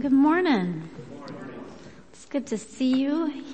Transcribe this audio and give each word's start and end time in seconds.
Good 0.00 0.10
morning. 0.10 0.88
It's 2.14 2.24
good 2.24 2.46
to 2.46 2.56
see 2.56 2.94
you. 2.94 3.44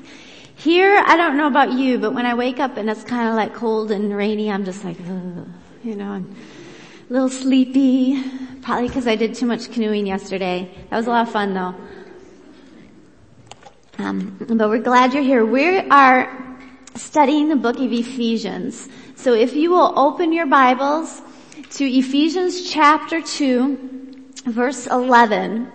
Here, 0.55 1.03
I 1.05 1.17
don't 1.17 1.37
know 1.37 1.49
about 1.49 1.73
you, 1.73 1.99
but 1.99 2.15
when 2.15 2.27
I 2.27 2.35
wake 2.35 2.61
up 2.61 2.77
and 2.77 2.89
it's 2.89 3.03
kind 3.03 3.29
of 3.29 3.35
like 3.35 3.55
cold 3.55 3.91
and 3.91 4.17
rainy, 4.17 4.49
I'm 4.49 4.65
just 4.65 4.85
like, 4.85 4.97
you 5.01 5.97
know, 5.97 6.11
I'm 6.13 6.37
a 7.11 7.13
little 7.13 7.29
sleepy. 7.29 8.23
Probably 8.63 8.87
because 8.87 9.09
I 9.09 9.17
did 9.17 9.35
too 9.35 9.47
much 9.47 9.73
canoeing 9.73 10.07
yesterday. 10.07 10.73
That 10.91 10.97
was 10.99 11.09
a 11.09 11.11
lot 11.11 11.27
of 11.27 11.33
fun 11.33 11.55
though. 11.55 11.75
Um, 13.99 14.37
but 14.39 14.69
we're 14.69 14.79
glad 14.79 15.15
you're 15.15 15.25
here. 15.25 15.45
We 15.45 15.79
are 15.91 16.57
studying 16.95 17.49
the 17.49 17.57
book 17.57 17.81
of 17.81 17.93
Ephesians. 17.93 18.89
So 19.17 19.35
if 19.35 19.57
you 19.57 19.73
will 19.73 19.93
open 19.99 20.33
your 20.33 20.47
Bibles 20.47 21.21
to 21.71 21.85
Ephesians 21.85 22.71
chapter 22.71 23.21
2, 23.21 24.35
verse 24.47 24.87
11, 24.87 25.73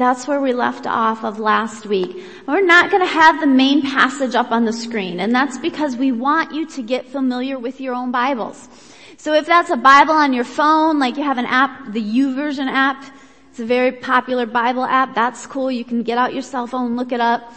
that's 0.00 0.26
where 0.26 0.40
we 0.40 0.52
left 0.52 0.86
off 0.86 1.24
of 1.24 1.38
last 1.38 1.86
week. 1.86 2.24
We're 2.46 2.64
not 2.64 2.90
going 2.90 3.02
to 3.02 3.12
have 3.12 3.40
the 3.40 3.46
main 3.46 3.82
passage 3.82 4.34
up 4.34 4.50
on 4.50 4.64
the 4.64 4.72
screen, 4.72 5.20
and 5.20 5.34
that's 5.34 5.58
because 5.58 5.96
we 5.96 6.12
want 6.12 6.54
you 6.54 6.66
to 6.68 6.82
get 6.82 7.06
familiar 7.06 7.58
with 7.58 7.80
your 7.80 7.94
own 7.94 8.10
Bibles. 8.10 8.68
So 9.16 9.34
if 9.34 9.46
that's 9.46 9.70
a 9.70 9.76
Bible 9.76 10.14
on 10.14 10.32
your 10.32 10.44
phone, 10.44 10.98
like 10.98 11.16
you 11.16 11.24
have 11.24 11.38
an 11.38 11.46
app, 11.46 11.92
the 11.92 12.02
YouVersion 12.02 12.68
app, 12.68 13.04
it's 13.50 13.60
a 13.60 13.66
very 13.66 13.92
popular 13.92 14.46
Bible 14.46 14.84
app, 14.84 15.14
that's 15.14 15.46
cool. 15.46 15.70
You 15.70 15.84
can 15.84 16.02
get 16.02 16.16
out 16.16 16.32
your 16.32 16.42
cell 16.42 16.66
phone, 16.66 16.86
and 16.86 16.96
look 16.96 17.12
it 17.12 17.20
up. 17.20 17.52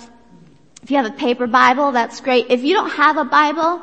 If 0.81 0.91
you 0.91 0.97
have 0.97 1.05
a 1.05 1.15
paper 1.15 1.47
Bible, 1.47 1.93
that's 1.93 2.19
great. 2.19 2.47
If 2.49 2.63
you 2.63 2.73
don't 2.73 2.89
have 2.89 3.15
a 3.15 3.23
Bible, 3.23 3.81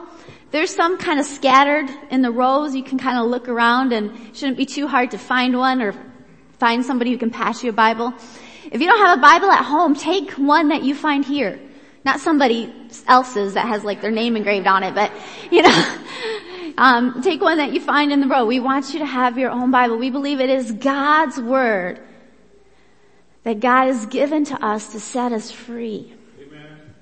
there's 0.51 0.75
some 0.75 0.99
kind 0.99 1.19
of 1.19 1.25
scattered 1.25 1.89
in 2.11 2.21
the 2.21 2.31
rows. 2.31 2.75
You 2.75 2.83
can 2.83 2.99
kind 2.99 3.17
of 3.17 3.31
look 3.31 3.49
around 3.49 3.93
and 3.93 4.37
shouldn't 4.37 4.59
be 4.59 4.67
too 4.67 4.87
hard 4.87 5.13
to 5.13 5.19
find 5.19 5.57
one 5.57 5.81
or 5.81 5.95
find 6.59 6.85
somebody 6.85 7.11
who 7.13 7.17
can 7.17 7.31
pass 7.31 7.65
you 7.65 7.71
a 7.71 7.73
Bible. 7.73 8.13
If 8.71 8.81
you 8.81 8.87
don't 8.87 8.99
have 8.99 9.19
a 9.19 9.21
Bible 9.21 9.51
at 9.51 9.65
home, 9.65 9.95
take 9.95 10.33
one 10.33 10.69
that 10.69 10.83
you 10.85 10.95
find 10.95 11.25
here. 11.25 11.59
Not 12.05 12.21
somebody 12.21 12.73
else's 13.07 13.55
that 13.55 13.67
has 13.67 13.85
like 13.85 14.01
their 14.01 14.11
name 14.11 14.37
engraved 14.37 14.67
on 14.67 14.83
it, 14.85 14.95
but 14.95 15.13
you 15.51 15.63
know, 15.63 15.97
um, 16.79 17.21
take 17.23 17.41
one 17.41 17.59
that 17.59 17.73
you 17.73 17.81
find 17.81 18.13
in 18.13 18.21
the 18.21 18.27
row. 18.27 18.47
We 18.47 18.61
want 18.61 18.93
you 18.93 19.01
to 19.01 19.07
have 19.07 19.37
your 19.37 19.51
own 19.51 19.71
Bible. 19.71 19.99
We 19.99 20.11
believe 20.11 20.41
it 20.41 20.51
is 20.51 20.73
God's 20.73 21.39
Word 21.39 22.01
that 23.43 23.61
God 23.61 23.87
has 23.87 24.07
given 24.07 24.45
to 24.47 24.65
us 24.65 24.93
to 24.93 25.01
set 25.01 25.33
us 25.33 25.51
free. 25.51 26.15
Amen. 26.41 26.95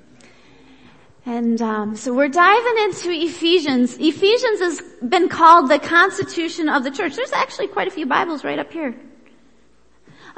And 1.26 1.62
um, 1.62 1.96
so 1.96 2.14
we're 2.14 2.28
diving 2.28 2.84
into 2.84 3.10
Ephesians. 3.10 3.98
Ephesians 3.98 4.60
has 4.60 4.82
been 5.06 5.28
called 5.28 5.70
the 5.70 5.78
constitution 5.78 6.68
of 6.68 6.82
the 6.84 6.90
church. 6.90 7.14
There's 7.14 7.32
actually 7.32 7.68
quite 7.68 7.88
a 7.88 7.90
few 7.90 8.06
Bibles 8.06 8.42
right 8.42 8.58
up 8.58 8.72
here. 8.72 8.94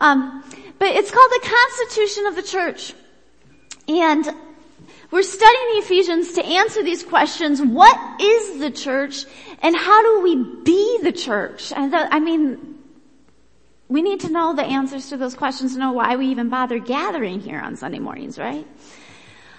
Um, 0.00 0.42
but 0.78 0.88
it's 0.88 1.10
called 1.10 1.30
the 1.30 1.48
Constitution 1.48 2.26
of 2.26 2.36
the 2.36 2.42
Church. 2.42 2.94
And 3.86 4.34
we're 5.10 5.22
studying 5.22 5.74
the 5.74 5.84
Ephesians 5.84 6.32
to 6.32 6.44
answer 6.44 6.82
these 6.82 7.02
questions. 7.02 7.60
What 7.60 8.20
is 8.20 8.60
the 8.60 8.70
church 8.70 9.24
and 9.60 9.76
how 9.76 10.02
do 10.02 10.22
we 10.22 10.36
be 10.62 11.00
the 11.02 11.12
church? 11.12 11.72
And 11.72 11.92
the, 11.92 12.12
I 12.12 12.20
mean, 12.20 12.78
we 13.88 14.02
need 14.02 14.20
to 14.20 14.30
know 14.30 14.54
the 14.54 14.62
answers 14.62 15.08
to 15.08 15.16
those 15.16 15.34
questions 15.34 15.74
to 15.74 15.80
know 15.80 15.92
why 15.92 16.16
we 16.16 16.28
even 16.28 16.48
bother 16.48 16.78
gathering 16.78 17.40
here 17.40 17.60
on 17.60 17.76
Sunday 17.76 17.98
mornings, 17.98 18.38
right? 18.38 18.66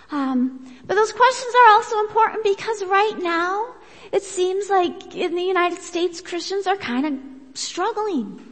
Um, 0.09 0.65
but 0.85 0.95
those 0.95 1.11
questions 1.11 1.53
are 1.53 1.73
also 1.73 1.99
important 1.99 2.43
because 2.43 2.83
right 2.85 3.19
now 3.19 3.75
it 4.11 4.23
seems 4.23 4.69
like 4.69 5.15
in 5.15 5.35
the 5.35 5.43
United 5.43 5.79
States 5.79 6.21
Christians 6.21 6.65
are 6.65 6.77
kind 6.77 7.05
of 7.05 7.57
struggling 7.57 8.50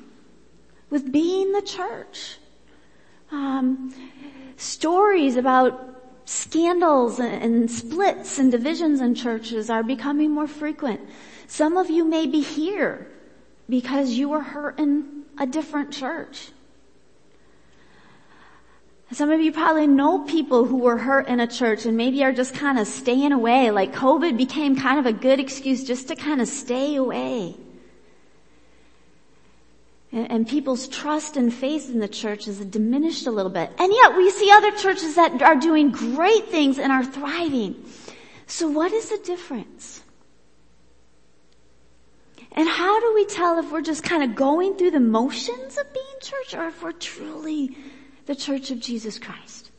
with 0.90 1.12
being 1.12 1.52
the 1.52 1.62
church. 1.62 2.38
Um, 3.32 3.94
stories 4.58 5.36
about 5.36 5.90
scandals 6.26 7.20
and, 7.20 7.44
and 7.44 7.72
splits 7.72 8.40
and 8.40 8.52
divisions 8.52 9.02
in 9.02 9.16
churches 9.16 9.70
are 9.70 9.84
becoming 9.84 10.32
more 10.32 10.48
frequent. 10.48 11.02
Some 11.48 11.78
of 11.78 11.90
you 11.90 12.06
may 12.06 12.28
be 12.28 12.42
here 12.42 13.08
because 13.68 14.12
you 14.12 14.30
were 14.30 14.42
hurt 14.42 14.80
in 14.80 15.24
a 15.38 15.46
different 15.46 15.92
church. 15.94 16.52
Some 19.12 19.32
of 19.32 19.42
you 19.42 19.52
probably 19.52 19.88
know 19.88 20.20
people 20.20 20.66
who 20.66 20.78
were 20.78 20.98
hurt 20.98 21.28
in 21.28 21.40
a 21.40 21.48
church 21.48 21.86
and 21.88 21.98
maybe 21.98 22.24
are 22.24 22.32
just 22.32 22.54
kind 22.54 22.78
of 22.78 22.86
staying 22.86 23.32
away. 23.32 23.72
Like 23.72 23.92
COVID 23.92 24.38
became 24.38 24.76
kind 24.76 25.00
of 25.00 25.08
a 25.08 25.14
good 25.14 25.40
excuse 25.40 25.84
just 25.84 26.10
to 26.10 26.16
kind 26.16 26.42
of 26.42 26.48
stay 26.48 26.96
away. 26.96 27.56
And, 30.12 30.48
people's 30.48 30.88
trust 30.88 31.38
and 31.38 31.54
faith 31.54 31.90
in 31.90 32.00
the 32.00 32.08
church 32.08 32.46
has 32.46 32.60
diminished 32.66 33.28
a 33.28 33.32
little 33.32 33.52
bit. 33.52 33.72
And 33.78 33.94
yet 33.94 34.18
we 34.18 34.32
see 34.32 34.50
other 34.52 34.72
churches 34.72 35.16
that 35.16 35.40
are 35.44 35.56
doing 35.56 35.92
great 35.92 36.48
things 36.48 36.80
and 36.80 36.92
are 36.92 37.06
thriving. 37.06 37.76
So 38.48 38.68
what 38.68 38.92
is 38.92 39.10
the 39.10 39.20
difference? 39.20 40.02
And 42.52 42.68
how 42.68 43.00
do 43.00 43.14
we 43.14 43.26
tell 43.26 43.60
if 43.60 43.72
we're 43.72 43.82
just 43.82 44.04
kind 44.04 44.24
of 44.24 44.36
going 44.36 44.76
through 44.76 44.92
the 44.92 45.00
motions 45.00 45.78
of 45.78 45.94
being 45.94 46.06
church 46.22 46.56
or 46.56 46.68
if 46.68 46.82
we're 46.82 46.92
truly 46.92 47.78
the 48.26 48.36
church 48.36 48.72
of 48.72 48.80
Jesus 48.80 49.20
Christ? 49.20 49.70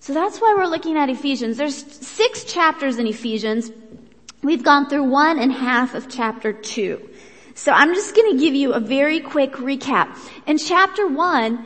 So 0.00 0.12
that's 0.12 0.38
why 0.38 0.54
we're 0.56 0.66
looking 0.66 0.98
at 0.98 1.08
Ephesians. 1.08 1.56
There's 1.56 1.74
six 1.74 2.44
chapters 2.44 2.98
in 2.98 3.06
Ephesians. 3.06 3.72
We've 4.42 4.62
gone 4.62 4.88
through 4.88 5.04
one 5.04 5.38
and 5.38 5.50
half 5.50 5.94
of 5.94 6.08
chapter 6.08 6.52
two. 6.52 7.07
So 7.58 7.72
I'm 7.72 7.92
just 7.92 8.14
going 8.14 8.38
to 8.38 8.38
give 8.38 8.54
you 8.54 8.72
a 8.72 8.78
very 8.78 9.18
quick 9.18 9.54
recap. 9.54 10.16
In 10.46 10.58
chapter 10.58 11.08
one, 11.08 11.58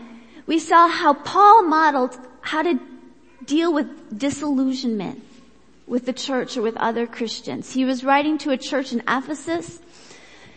we 0.46 0.58
saw 0.58 0.88
how 0.88 1.12
Paul 1.12 1.64
modeled 1.64 2.18
how 2.40 2.62
to 2.62 2.80
deal 3.44 3.74
with 3.74 4.18
disillusionment 4.18 5.22
with 5.86 6.06
the 6.06 6.14
church 6.14 6.56
or 6.56 6.62
with 6.62 6.78
other 6.78 7.06
Christians. 7.06 7.70
He 7.70 7.84
was 7.84 8.04
writing 8.04 8.38
to 8.38 8.52
a 8.52 8.56
church 8.56 8.94
in 8.94 9.02
Ephesus. 9.06 9.80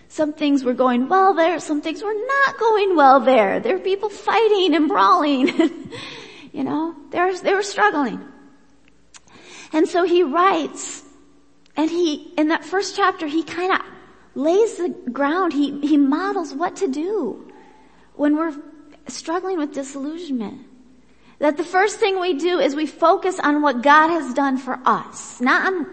Some 0.07 0.31
things 0.31 0.63
were 0.63 0.74
going 0.74 1.09
well 1.09 1.34
there, 1.34 1.59
some 1.59 1.81
things 1.81 2.01
were 2.01 2.13
not 2.13 2.57
going 2.57 2.95
well 2.95 3.19
there. 3.19 3.59
There 3.59 3.75
were 3.75 3.84
people 3.84 4.07
fighting 4.07 4.74
and 4.74 4.88
brawling. 4.88 5.50
you 6.53 6.63
know, 6.63 6.95
they 7.12 7.19
were, 7.19 7.38
they 7.38 7.53
were 7.53 7.62
struggling. 7.62 8.24
And 9.74 9.85
so 9.85 10.06
he 10.06 10.24
writes, 10.24 11.03
and 11.75 11.91
he, 11.91 12.31
in 12.38 12.47
that 12.47 12.63
first 12.63 12.95
chapter, 12.95 13.28
he 13.28 13.44
kind 13.44 13.74
of 13.74 13.81
lays 14.35 14.78
the 14.78 14.90
ground. 15.12 15.53
He, 15.53 15.79
he 15.81 15.97
models 15.97 16.53
what 16.53 16.75
to 16.78 16.88
do 16.88 17.51
when 18.13 18.35
we're 18.35 18.56
struggling 19.07 19.57
with 19.57 19.73
disillusionment. 19.73 20.68
That 21.40 21.57
the 21.57 21.63
first 21.63 22.00
thing 22.00 22.19
we 22.22 22.34
do 22.35 22.59
is 22.59 22.75
we 22.75 22.85
focus 22.85 23.40
on 23.40 23.62
what 23.62 23.81
God 23.81 24.09
has 24.09 24.34
done 24.34 24.57
for 24.57 24.79
us, 24.85 25.41
not 25.41 25.68
on 25.68 25.85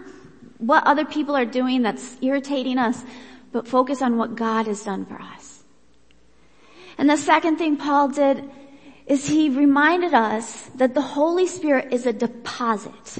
what 0.57 0.85
other 0.85 1.03
people 1.03 1.35
are 1.35 1.45
doing 1.45 1.81
that's 1.81 2.17
irritating 2.21 2.77
us, 2.77 3.03
but 3.51 3.67
focus 3.67 4.01
on 4.01 4.17
what 4.17 4.35
God 4.35 4.67
has 4.67 4.83
done 4.83 5.05
for 5.05 5.21
us. 5.21 5.63
And 6.97 7.09
the 7.09 7.17
second 7.17 7.57
thing 7.57 7.75
Paul 7.75 8.09
did 8.09 8.49
is 9.05 9.27
he 9.27 9.49
reminded 9.49 10.13
us 10.13 10.63
that 10.75 10.93
the 10.93 11.01
Holy 11.01 11.47
Spirit 11.47 11.91
is 11.91 12.05
a 12.05 12.13
deposit 12.13 13.17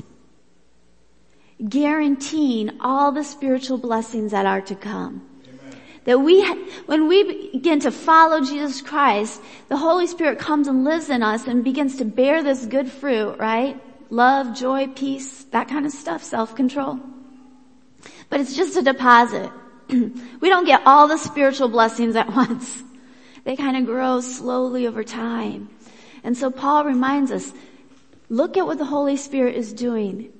guaranteeing 1.68 2.81
all 2.81 3.12
the 3.12 3.24
spiritual 3.24 3.78
blessings 3.78 4.31
that 4.31 4.46
are 4.46 4.62
to 4.62 4.75
come. 4.75 5.28
Amen. 5.47 5.81
That 6.06 6.19
we, 6.19 6.44
when 6.86 7.08
we 7.08 7.52
begin 7.52 7.80
to 7.81 7.91
follow 7.91 8.41
Jesus 8.41 8.81
Christ, 8.81 9.41
the 9.69 9.78
Holy 9.78 10.08
Spirit 10.08 10.40
comes 10.40 10.68
and 10.68 10.84
lives 10.84 11.09
in 11.09 11.24
us 11.24 11.47
and 11.47 11.63
begins 11.63 11.97
to 11.97 12.06
bear 12.06 12.44
this 12.44 12.66
good 12.66 12.92
fruit, 12.92 13.38
right? 13.38 13.80
Love, 14.09 14.56
joy, 14.56 14.88
peace, 14.88 15.44
that 15.46 15.68
kind 15.68 15.86
of 15.86 15.92
stuff, 15.92 16.24
self-control. 16.24 17.00
But 18.30 18.40
it's 18.40 18.56
just 18.56 18.75
a 18.78 18.81
deposit. 18.81 19.52
we 19.90 20.50
don't 20.50 20.66
get 20.66 20.81
all 20.86 21.08
the 21.08 21.18
spiritual 21.18 21.69
blessings 21.69 22.16
at 22.16 22.30
once. 22.36 22.84
They 23.44 23.56
kind 23.56 23.78
of 23.78 23.86
grow 23.86 24.22
slowly 24.22 24.88
over 24.88 25.03
time. 25.03 25.69
And 26.24 26.38
so 26.38 26.50
Paul 26.50 26.86
reminds 26.86 27.31
us, 27.31 27.54
look 28.30 28.57
at 28.57 28.66
what 28.66 28.77
the 28.77 28.86
Holy 28.86 29.18
Spirit 29.18 29.56
is 29.56 29.74
doing 29.74 30.32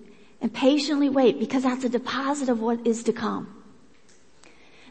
and 0.44 0.54
patiently 0.54 1.10
wait 1.10 1.40
because 1.40 1.64
that's 1.64 1.86
a 1.86 1.90
deposit 1.90 2.50
of 2.50 2.60
what 2.60 2.86
is 2.86 3.04
to 3.06 3.14
come. 3.14 3.64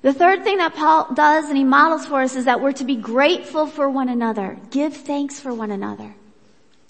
The 0.01 0.13
third 0.13 0.43
thing 0.43 0.57
that 0.57 0.75
Paul 0.75 1.13
does 1.15 1.45
and 1.49 1.57
he 1.57 1.63
models 1.63 2.07
for 2.07 2.23
us 2.23 2.35
is 2.35 2.47
that 2.47 2.61
we're 2.61 2.73
to 2.73 2.85
be 2.85 2.97
grateful 2.97 3.67
for 3.67 3.89
one 3.89 4.09
another. 4.09 4.59
Give 4.71 4.97
thanks 4.97 5.39
for 5.39 5.55
one 5.55 5.71
another. 5.71 6.15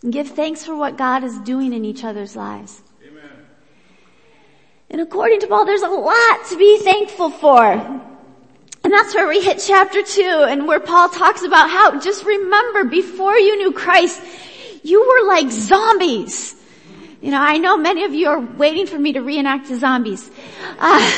And 0.03 0.13
give 0.13 0.29
thanks 0.29 0.65
for 0.65 0.77
what 0.77 0.97
God 0.97 1.25
is 1.25 1.37
doing 1.41 1.73
in 1.73 1.85
each 1.85 2.05
other's 2.05 2.37
lives. 2.37 2.81
Amen. 3.07 3.23
And 4.91 5.01
according 5.01 5.41
to 5.41 5.49
Paul, 5.49 5.67
there's 5.67 5.83
a 5.83 5.89
lot 5.89 6.47
to 6.49 6.57
be 6.57 6.79
thankful 6.79 7.31
for. 7.31 7.65
And 7.65 8.93
that's 8.93 9.13
where 9.15 9.29
we 9.29 9.43
hit 9.43 9.63
chapter 9.67 10.03
two 10.03 10.47
and 10.49 10.69
where 10.69 10.81
Paul 10.81 11.09
talks 11.09 11.43
about 11.43 11.69
how, 11.69 11.99
just 11.99 12.25
remember, 12.25 12.85
before 12.85 13.37
you 13.37 13.57
knew 13.59 13.73
Christ, 13.73 14.23
you 14.85 15.01
were 15.01 15.29
like 15.29 15.51
zombies. 15.51 16.62
You 17.23 17.31
know, 17.31 17.41
I 17.41 17.57
know 17.59 17.77
many 17.77 18.05
of 18.05 18.13
you 18.13 18.29
are 18.29 18.41
waiting 18.41 18.87
for 18.87 18.99
me 18.99 19.13
to 19.13 19.21
reenact 19.21 19.69
the 19.69 19.77
zombies. 19.77 20.29
Uh, 20.79 21.13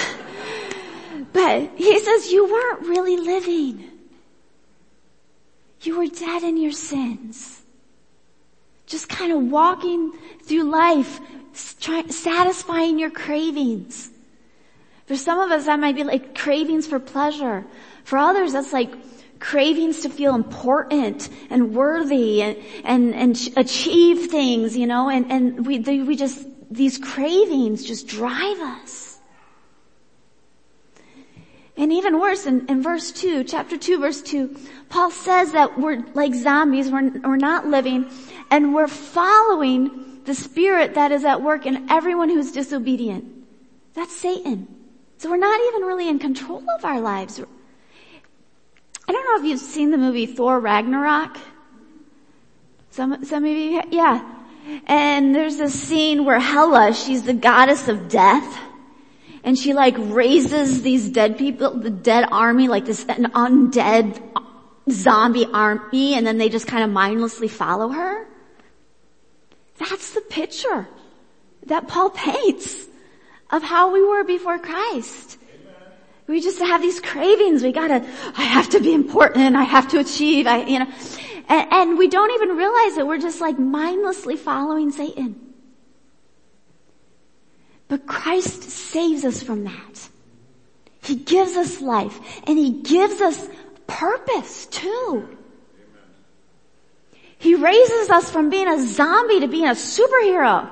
but 1.32 1.70
he 1.76 1.98
says 1.98 2.30
you 2.30 2.44
weren't 2.44 2.82
really 2.82 3.16
living. 3.16 3.90
You 5.80 5.98
were 5.98 6.06
dead 6.06 6.42
in 6.42 6.58
your 6.58 6.72
sins. 6.72 7.62
Just 8.86 9.08
kind 9.08 9.32
of 9.32 9.50
walking 9.50 10.12
through 10.42 10.64
life, 10.64 11.20
try, 11.80 12.04
satisfying 12.08 12.98
your 12.98 13.10
cravings. 13.10 14.10
For 15.06 15.16
some 15.16 15.38
of 15.38 15.50
us 15.50 15.64
that 15.64 15.78
might 15.80 15.96
be 15.96 16.04
like 16.04 16.34
cravings 16.34 16.86
for 16.86 16.98
pleasure. 16.98 17.64
For 18.04 18.18
others 18.18 18.52
that's 18.52 18.74
like 18.74 18.92
cravings 19.44 20.00
to 20.00 20.08
feel 20.08 20.34
important 20.34 21.28
and 21.50 21.74
worthy 21.74 22.40
and, 22.42 22.56
and, 22.82 23.14
and 23.14 23.50
achieve 23.58 24.30
things, 24.30 24.74
you 24.74 24.86
know, 24.86 25.10
and, 25.10 25.30
and 25.30 25.66
we, 25.66 25.78
we 25.80 26.16
just, 26.16 26.46
these 26.70 26.96
cravings 26.96 27.84
just 27.84 28.08
drive 28.08 28.58
us. 28.58 29.18
And 31.76 31.92
even 31.92 32.18
worse, 32.20 32.46
in, 32.46 32.66
in 32.68 32.82
verse 32.82 33.12
2, 33.12 33.44
chapter 33.44 33.76
2 33.76 34.00
verse 34.00 34.22
2, 34.22 34.56
Paul 34.88 35.10
says 35.10 35.52
that 35.52 35.78
we're 35.78 36.02
like 36.14 36.34
zombies, 36.34 36.90
we're, 36.90 37.10
we're 37.20 37.36
not 37.36 37.66
living, 37.66 38.08
and 38.50 38.74
we're 38.74 38.88
following 38.88 40.22
the 40.24 40.34
spirit 40.34 40.94
that 40.94 41.12
is 41.12 41.22
at 41.24 41.42
work 41.42 41.66
in 41.66 41.90
everyone 41.90 42.30
who's 42.30 42.50
disobedient. 42.50 43.26
That's 43.92 44.16
Satan. 44.16 44.68
So 45.18 45.28
we're 45.28 45.36
not 45.36 45.60
even 45.68 45.82
really 45.82 46.08
in 46.08 46.18
control 46.18 46.64
of 46.78 46.84
our 46.84 47.00
lives. 47.00 47.42
I 49.06 49.12
don't 49.12 49.24
know 49.24 49.44
if 49.44 49.50
you've 49.50 49.60
seen 49.60 49.90
the 49.90 49.98
movie 49.98 50.26
Thor 50.26 50.58
Ragnarok. 50.58 51.36
Some, 52.90 53.24
some 53.24 53.44
of 53.44 53.50
you, 53.50 53.82
yeah. 53.90 54.22
And 54.86 55.34
there's 55.34 55.60
a 55.60 55.68
scene 55.68 56.24
where 56.24 56.38
Hela, 56.38 56.94
she's 56.94 57.22
the 57.22 57.34
goddess 57.34 57.88
of 57.88 58.08
death 58.08 58.60
and 59.44 59.58
she 59.58 59.74
like 59.74 59.94
raises 59.98 60.82
these 60.82 61.10
dead 61.10 61.36
people, 61.38 61.70
the 61.78 61.90
dead 61.90 62.26
army, 62.30 62.66
like 62.66 62.86
this 62.86 63.04
an 63.04 63.26
undead 63.32 64.20
zombie 64.90 65.46
army, 65.52 66.14
and 66.14 66.26
then 66.26 66.38
they 66.38 66.48
just 66.48 66.66
kind 66.66 66.82
of 66.82 66.90
mindlessly 66.90 67.48
follow 67.48 67.90
her. 67.90 68.26
That's 69.78 70.14
the 70.14 70.22
picture 70.22 70.88
that 71.66 71.88
Paul 71.88 72.10
paints 72.10 72.86
of 73.50 73.62
how 73.62 73.92
we 73.92 74.02
were 74.02 74.24
before 74.24 74.58
Christ. 74.58 75.38
We 76.26 76.40
just 76.40 76.58
have 76.58 76.80
these 76.80 77.00
cravings. 77.00 77.62
We 77.62 77.72
gotta, 77.72 78.06
I 78.36 78.42
have 78.42 78.70
to 78.70 78.80
be 78.80 78.94
important. 78.94 79.56
I 79.56 79.64
have 79.64 79.88
to 79.88 79.98
achieve. 79.98 80.46
I, 80.46 80.64
you 80.64 80.78
know, 80.78 80.86
and, 81.48 81.72
and 81.72 81.98
we 81.98 82.08
don't 82.08 82.30
even 82.32 82.56
realize 82.56 82.96
it. 82.96 83.06
We're 83.06 83.18
just 83.18 83.40
like 83.40 83.58
mindlessly 83.58 84.36
following 84.36 84.90
Satan. 84.90 85.38
But 87.88 88.06
Christ 88.06 88.62
saves 88.62 89.24
us 89.24 89.42
from 89.42 89.64
that. 89.64 90.08
He 91.02 91.16
gives 91.16 91.56
us 91.56 91.82
life 91.82 92.18
and 92.46 92.58
He 92.58 92.70
gives 92.82 93.20
us 93.20 93.46
purpose 93.86 94.66
too. 94.66 95.28
He 97.38 97.54
raises 97.54 98.08
us 98.08 98.30
from 98.30 98.48
being 98.48 98.68
a 98.68 98.82
zombie 98.86 99.40
to 99.40 99.48
being 99.48 99.66
a 99.66 99.72
superhero. 99.72 100.70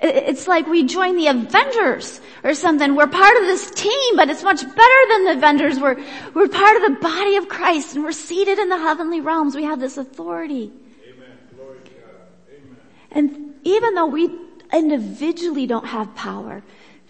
It's 0.00 0.46
like 0.46 0.66
we 0.66 0.84
join 0.84 1.16
the 1.16 1.26
Avengers 1.26 2.20
or 2.44 2.54
something. 2.54 2.94
We're 2.94 3.08
part 3.08 3.36
of 3.36 3.42
this 3.42 3.70
team, 3.72 4.16
but 4.16 4.30
it's 4.30 4.42
much 4.42 4.62
better 4.62 5.00
than 5.08 5.24
the 5.24 5.32
Avengers. 5.32 5.80
We're, 5.80 5.96
we're 6.34 6.48
part 6.48 6.76
of 6.76 6.82
the 6.82 7.00
body 7.00 7.36
of 7.36 7.48
Christ 7.48 7.96
and 7.96 8.04
we're 8.04 8.12
seated 8.12 8.58
in 8.58 8.68
the 8.68 8.78
heavenly 8.78 9.20
realms. 9.20 9.56
We 9.56 9.64
have 9.64 9.80
this 9.80 9.96
authority. 9.96 10.70
Amen. 11.04 11.38
Glory 11.56 11.78
to 11.84 11.90
God. 11.90 12.10
Amen. 12.48 12.76
And 13.10 13.54
even 13.64 13.94
though 13.94 14.06
we 14.06 14.30
individually 14.72 15.66
don't 15.66 15.86
have 15.86 16.14
power. 16.14 16.62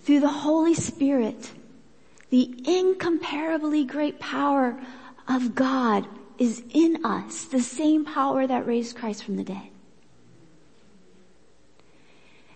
Through 0.02 0.20
the 0.20 0.28
Holy 0.28 0.74
Spirit, 0.74 1.50
the 2.30 2.62
incomparably 2.66 3.84
great 3.84 4.18
power 4.18 4.80
of 5.26 5.54
God 5.54 6.06
is 6.38 6.62
in 6.70 7.04
us, 7.04 7.44
the 7.44 7.60
same 7.60 8.04
power 8.04 8.46
that 8.46 8.66
raised 8.66 8.96
Christ 8.96 9.24
from 9.24 9.36
the 9.36 9.44
dead. 9.44 9.68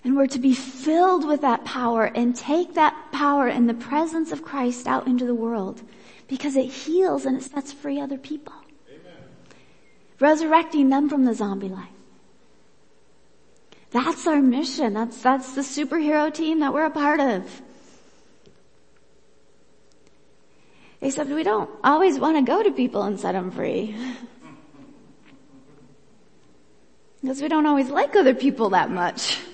And 0.05 0.17
we're 0.17 0.27
to 0.29 0.39
be 0.39 0.55
filled 0.55 1.27
with 1.27 1.43
that 1.43 1.65
power 1.65 2.07
and 2.07 2.35
take 2.35 2.75
that 2.75 3.13
power 3.13 3.47
and 3.47 3.69
the 3.69 3.75
presence 3.75 4.33
of 4.33 4.45
Christ 4.45 4.89
out 4.89 5.07
into 5.07 5.25
the 5.25 5.35
world 5.35 5.81
because 6.27 6.57
it 6.57 6.67
heals 6.67 7.25
and 7.25 7.37
it 7.37 7.45
sets 7.45 7.73
free 7.73 8.01
other 8.01 8.19
people. 8.19 8.55
Amen. 8.89 9.13
Resurrecting 10.19 10.89
them 10.89 11.09
from 11.09 11.25
the 11.25 11.35
zombie 11.35 11.69
life. 11.69 11.89
That's 13.93 14.27
our 14.27 14.41
mission. 14.41 14.95
That's, 14.95 15.21
that's 15.23 15.55
the 15.55 15.61
superhero 15.61 16.33
team 16.33 16.61
that 16.61 16.73
we're 16.73 16.87
a 16.87 16.91
part 16.91 17.21
of. 17.21 17.63
Except 21.03 21.29
we 21.31 21.43
don't 21.43 21.69
always 21.85 22.19
want 22.19 22.37
to 22.39 22.43
go 22.43 22.63
to 22.63 22.71
people 22.71 23.03
and 23.03 23.21
set 23.21 23.33
them 23.33 23.51
free. 23.51 23.95
because 27.21 27.43
we 27.43 27.49
don't 27.49 27.67
always 27.67 27.91
like 27.91 28.17
other 28.17 28.35
people 28.35 28.71
that 28.71 28.91
much. 28.91 29.39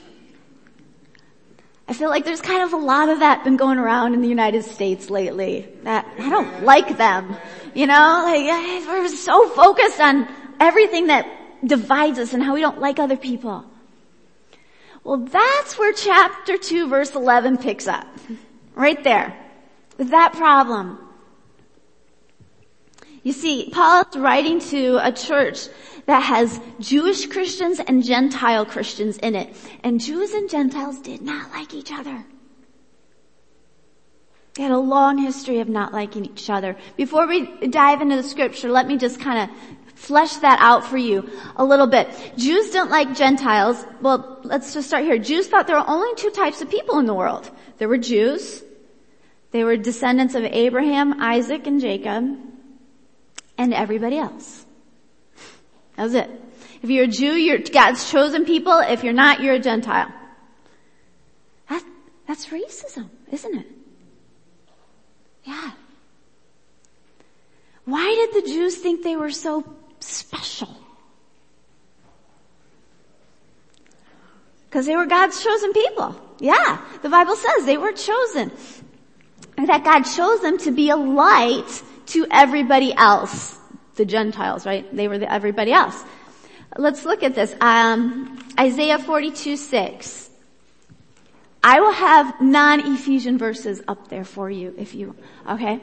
I 1.89 1.95
feel 1.95 2.11
like 2.11 2.27
there's 2.27 2.43
kind 2.43 2.63
of 2.63 2.75
a 2.75 2.77
lot 2.77 3.09
of 3.09 3.21
that 3.21 3.45
been 3.45 3.57
going 3.57 3.79
around 3.79 4.13
in 4.13 4.21
the 4.21 4.29
United 4.29 4.63
States 4.65 5.09
lately. 5.09 5.67
That 5.85 6.07
I 6.19 6.29
don't 6.29 6.63
like 6.63 6.99
them. 6.99 7.35
You 7.75 7.87
know, 7.87 8.23
like 8.25 8.43
eh, 8.43 8.85
we're 8.87 9.09
so 9.09 9.49
focused 9.49 9.99
on 9.99 10.29
everything 10.61 11.07
that 11.07 11.27
divides 11.65 12.19
us 12.19 12.35
and 12.35 12.43
how 12.43 12.53
we 12.53 12.61
don't 12.61 12.79
like 12.79 12.99
other 12.99 13.17
people. 13.17 13.65
Well, 15.03 15.17
that's 15.17 15.79
where 15.79 15.95
chapter 15.95 16.59
2 16.59 16.89
verse 16.89 17.15
11 17.15 17.57
picks 17.57 17.89
up. 17.89 18.07
Right 18.75 19.03
there. 19.03 19.35
With 19.97 20.11
that 20.11 20.35
problem. 20.35 20.99
You 23.23 23.33
see, 23.33 23.71
Paul 23.73 24.05
is 24.09 24.17
writing 24.17 24.61
to 24.61 24.99
a 25.03 25.11
church 25.11 25.69
that 26.09 26.23
has 26.23 26.59
Jewish 26.81 27.27
Christians 27.27 27.81
and 27.81 28.03
Gentile 28.03 28.65
Christians 28.65 29.19
in 29.19 29.35
it. 29.35 29.55
And 29.85 30.01
Jews 30.01 30.33
and 30.33 30.49
Gentiles 30.49 31.01
did 31.01 31.21
not 31.21 31.51
like 31.51 31.75
each 31.75 31.93
other. 31.93 32.25
They 34.55 34.63
had 34.63 34.73
a 34.73 34.79
long 34.79 35.19
history 35.19 35.61
of 35.61 35.69
not 35.69 35.93
liking 35.93 36.25
each 36.25 36.49
other. 36.49 36.77
Before 36.97 37.27
we 37.27 37.69
dive 37.69 38.01
into 38.01 38.17
the 38.17 38.23
scripture, 38.23 38.71
let 38.71 38.87
me 38.87 38.97
just 38.97 39.21
kind 39.21 39.51
of 39.51 39.57
flesh 39.97 40.37
that 40.37 40.59
out 40.63 40.87
for 40.87 40.97
you 40.97 41.29
a 41.57 41.65
little 41.65 41.87
bit. 41.87 42.09
Jews 42.39 42.71
didn't 42.71 42.89
like 42.89 43.15
Gentiles. 43.15 43.85
Well, 44.01 44.41
let's 44.45 44.73
just 44.73 44.89
start 44.89 45.05
here. 45.05 45.19
Jews 45.19 45.47
thought 45.47 45.67
there 45.67 45.77
were 45.77 45.91
only 45.91 46.15
two 46.15 46.31
types 46.31 46.63
of 46.63 46.71
people 46.71 46.99
in 47.01 47.05
the 47.05 47.13
world. 47.13 47.51
There 47.77 47.89
were 47.89 47.99
Jews. 47.99 48.63
They 49.51 49.63
were 49.63 49.77
descendants 49.77 50.35
of 50.35 50.43
Abraham, 50.45 51.21
Isaac, 51.21 51.67
and 51.67 51.83
Jacob, 51.83 52.35
and 53.59 53.75
everybody 53.75 54.17
else. 54.17 54.65
That 55.99 56.05
was 56.05 56.15
it. 56.15 56.31
If 56.81 56.91
you're 56.91 57.05
a 57.05 57.09
Jew, 57.09 57.33
you're 57.33 57.59
God's 57.59 58.09
chosen 58.09 58.45
people. 58.45 58.79
If 58.79 59.03
you're 59.03 59.13
not, 59.13 59.41
you're 59.41 59.55
a 59.55 59.59
Gentile. 59.59 60.13
That, 61.69 61.85
that's 62.27 62.47
racism, 62.47 63.11
isn't 63.33 63.55
it? 63.55 63.67
Yeah. 65.43 65.73
Why 67.85 68.31
did 68.33 68.45
the 68.45 68.49
Jews 68.49 68.77
think 68.77 69.03
they 69.03 69.17
were 69.17 69.31
so 69.31 69.65
special. 70.01 70.69
Because 74.69 74.87
they 74.87 74.97
were 74.97 75.07
God's 75.07 75.43
chosen 75.43 75.73
people. 75.73 76.15
Yeah, 76.39 76.81
the 77.03 77.09
Bible 77.09 77.37
says 77.37 77.65
they 77.65 77.79
were 77.79 77.93
chosen. 77.93 78.53
And 79.57 79.69
that 79.69 79.83
God 79.83 80.03
chose 80.03 80.41
them 80.41 80.59
to 80.59 80.71
be 80.71 80.91
a 80.91 80.97
light 80.97 81.83
to 82.07 82.27
everybody 82.31 82.95
else. 82.95 83.58
The 83.99 84.07
Gentiles, 84.07 84.65
right? 84.65 84.87
They 84.95 85.09
were 85.09 85.19
the 85.19 85.31
everybody 85.31 85.73
else. 85.73 86.05
Let's 86.77 87.05
look 87.05 87.25
at 87.25 87.35
this. 87.35 87.55
Um, 87.61 88.39
Isaiah 88.59 88.99
42, 88.99 89.57
6. 89.57 90.31
I 91.65 91.81
will 91.81 91.93
have 91.93 92.41
non-Ephesian 92.41 93.39
verses 93.39 93.83
up 93.89 94.09
there 94.09 94.25
for 94.25 94.49
you 94.49 94.73
if 94.79 94.95
you, 94.95 95.17
okay? 95.49 95.81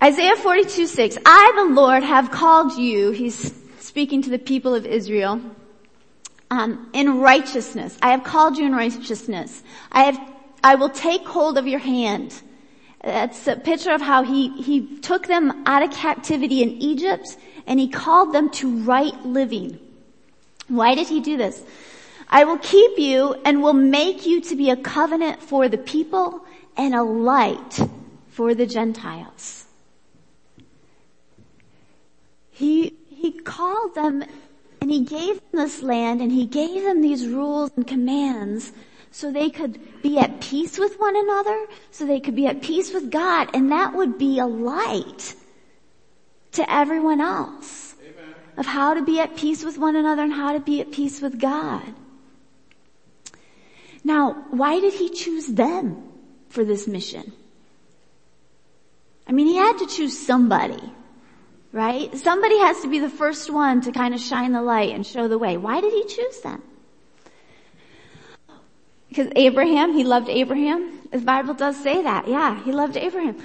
Isaiah 0.00 0.36
42, 0.36 0.86
6. 0.86 1.18
I, 1.26 1.52
the 1.56 1.74
Lord, 1.74 2.04
have 2.04 2.30
called 2.30 2.78
you, 2.78 3.10
he's 3.10 3.52
speaking 3.80 4.22
to 4.22 4.30
the 4.30 4.38
people 4.38 4.76
of 4.76 4.86
Israel, 4.86 5.40
um, 6.52 6.88
in 6.92 7.18
righteousness. 7.18 7.98
I 8.00 8.12
have 8.12 8.22
called 8.22 8.56
you 8.56 8.66
in 8.66 8.76
righteousness. 8.76 9.64
I 9.90 10.04
have, 10.04 10.20
I 10.62 10.76
will 10.76 10.90
take 10.90 11.26
hold 11.26 11.58
of 11.58 11.66
your 11.66 11.80
hand. 11.80 12.40
That's 13.04 13.46
a 13.46 13.56
picture 13.56 13.92
of 13.92 14.00
how 14.00 14.22
he, 14.22 14.48
he 14.62 14.98
took 15.00 15.26
them 15.26 15.62
out 15.66 15.82
of 15.82 15.90
captivity 15.90 16.62
in 16.62 16.70
Egypt 16.70 17.36
and 17.66 17.78
he 17.78 17.86
called 17.86 18.32
them 18.32 18.48
to 18.52 18.78
right 18.78 19.14
living. 19.26 19.78
Why 20.68 20.94
did 20.94 21.08
he 21.08 21.20
do 21.20 21.36
this? 21.36 21.62
I 22.30 22.44
will 22.44 22.56
keep 22.56 22.98
you 22.98 23.34
and 23.44 23.62
will 23.62 23.74
make 23.74 24.24
you 24.24 24.40
to 24.40 24.56
be 24.56 24.70
a 24.70 24.76
covenant 24.76 25.42
for 25.42 25.68
the 25.68 25.76
people 25.76 26.46
and 26.78 26.94
a 26.94 27.02
light 27.02 27.78
for 28.28 28.54
the 28.54 28.66
Gentiles. 28.66 29.66
He, 32.50 32.94
he 33.10 33.32
called 33.32 33.94
them 33.94 34.24
and 34.80 34.90
he 34.90 35.00
gave 35.00 35.40
them 35.40 35.60
this 35.60 35.82
land 35.82 36.22
and 36.22 36.32
he 36.32 36.46
gave 36.46 36.82
them 36.82 37.02
these 37.02 37.26
rules 37.26 37.70
and 37.76 37.86
commands 37.86 38.72
so 39.14 39.30
they 39.30 39.48
could 39.48 39.78
be 40.02 40.18
at 40.18 40.40
peace 40.40 40.76
with 40.76 40.98
one 40.98 41.14
another, 41.14 41.66
so 41.92 42.04
they 42.04 42.18
could 42.18 42.34
be 42.34 42.48
at 42.48 42.60
peace 42.60 42.92
with 42.92 43.12
God, 43.12 43.48
and 43.54 43.70
that 43.70 43.94
would 43.94 44.18
be 44.18 44.40
a 44.40 44.46
light 44.46 45.36
to 46.50 46.68
everyone 46.68 47.20
else 47.20 47.94
Amen. 48.00 48.34
of 48.56 48.66
how 48.66 48.92
to 48.92 49.02
be 49.02 49.20
at 49.20 49.36
peace 49.36 49.62
with 49.64 49.78
one 49.78 49.94
another 49.94 50.24
and 50.24 50.32
how 50.32 50.52
to 50.52 50.58
be 50.58 50.80
at 50.80 50.90
peace 50.90 51.20
with 51.20 51.38
God. 51.38 51.94
Now, 54.02 54.32
why 54.50 54.80
did 54.80 54.94
he 54.94 55.10
choose 55.10 55.46
them 55.46 56.02
for 56.48 56.64
this 56.64 56.88
mission? 56.88 57.32
I 59.28 59.32
mean, 59.32 59.46
he 59.46 59.54
had 59.54 59.78
to 59.78 59.86
choose 59.86 60.18
somebody, 60.18 60.92
right? 61.70 62.12
Somebody 62.16 62.58
has 62.58 62.80
to 62.80 62.88
be 62.88 62.98
the 62.98 63.08
first 63.08 63.48
one 63.48 63.80
to 63.82 63.92
kind 63.92 64.12
of 64.12 64.20
shine 64.20 64.50
the 64.50 64.60
light 64.60 64.92
and 64.92 65.06
show 65.06 65.28
the 65.28 65.38
way. 65.38 65.56
Why 65.56 65.80
did 65.80 65.92
he 65.92 66.04
choose 66.04 66.40
them? 66.40 66.64
Because 69.14 69.30
Abraham, 69.36 69.92
he 69.92 70.02
loved 70.02 70.28
Abraham. 70.28 70.98
The 71.12 71.18
Bible 71.18 71.54
does 71.54 71.80
say 71.80 72.02
that. 72.02 72.26
Yeah, 72.26 72.60
he 72.64 72.72
loved 72.72 72.96
Abraham. 72.96 73.36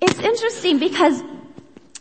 It's 0.00 0.18
interesting 0.18 0.80
because 0.80 1.22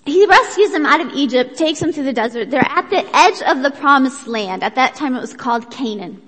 he 0.03 0.25
rescues 0.25 0.71
them 0.71 0.87
out 0.87 1.01
of 1.01 1.13
Egypt, 1.13 1.59
takes 1.59 1.79
them 1.79 1.91
through 1.91 2.05
the 2.05 2.13
desert. 2.13 2.49
They're 2.49 2.67
at 2.67 2.89
the 2.89 3.05
edge 3.15 3.39
of 3.43 3.61
the 3.61 3.69
promised 3.69 4.25
land. 4.25 4.63
At 4.63 4.73
that 4.75 4.95
time 4.95 5.15
it 5.15 5.19
was 5.19 5.35
called 5.35 5.69
Canaan. 5.69 6.23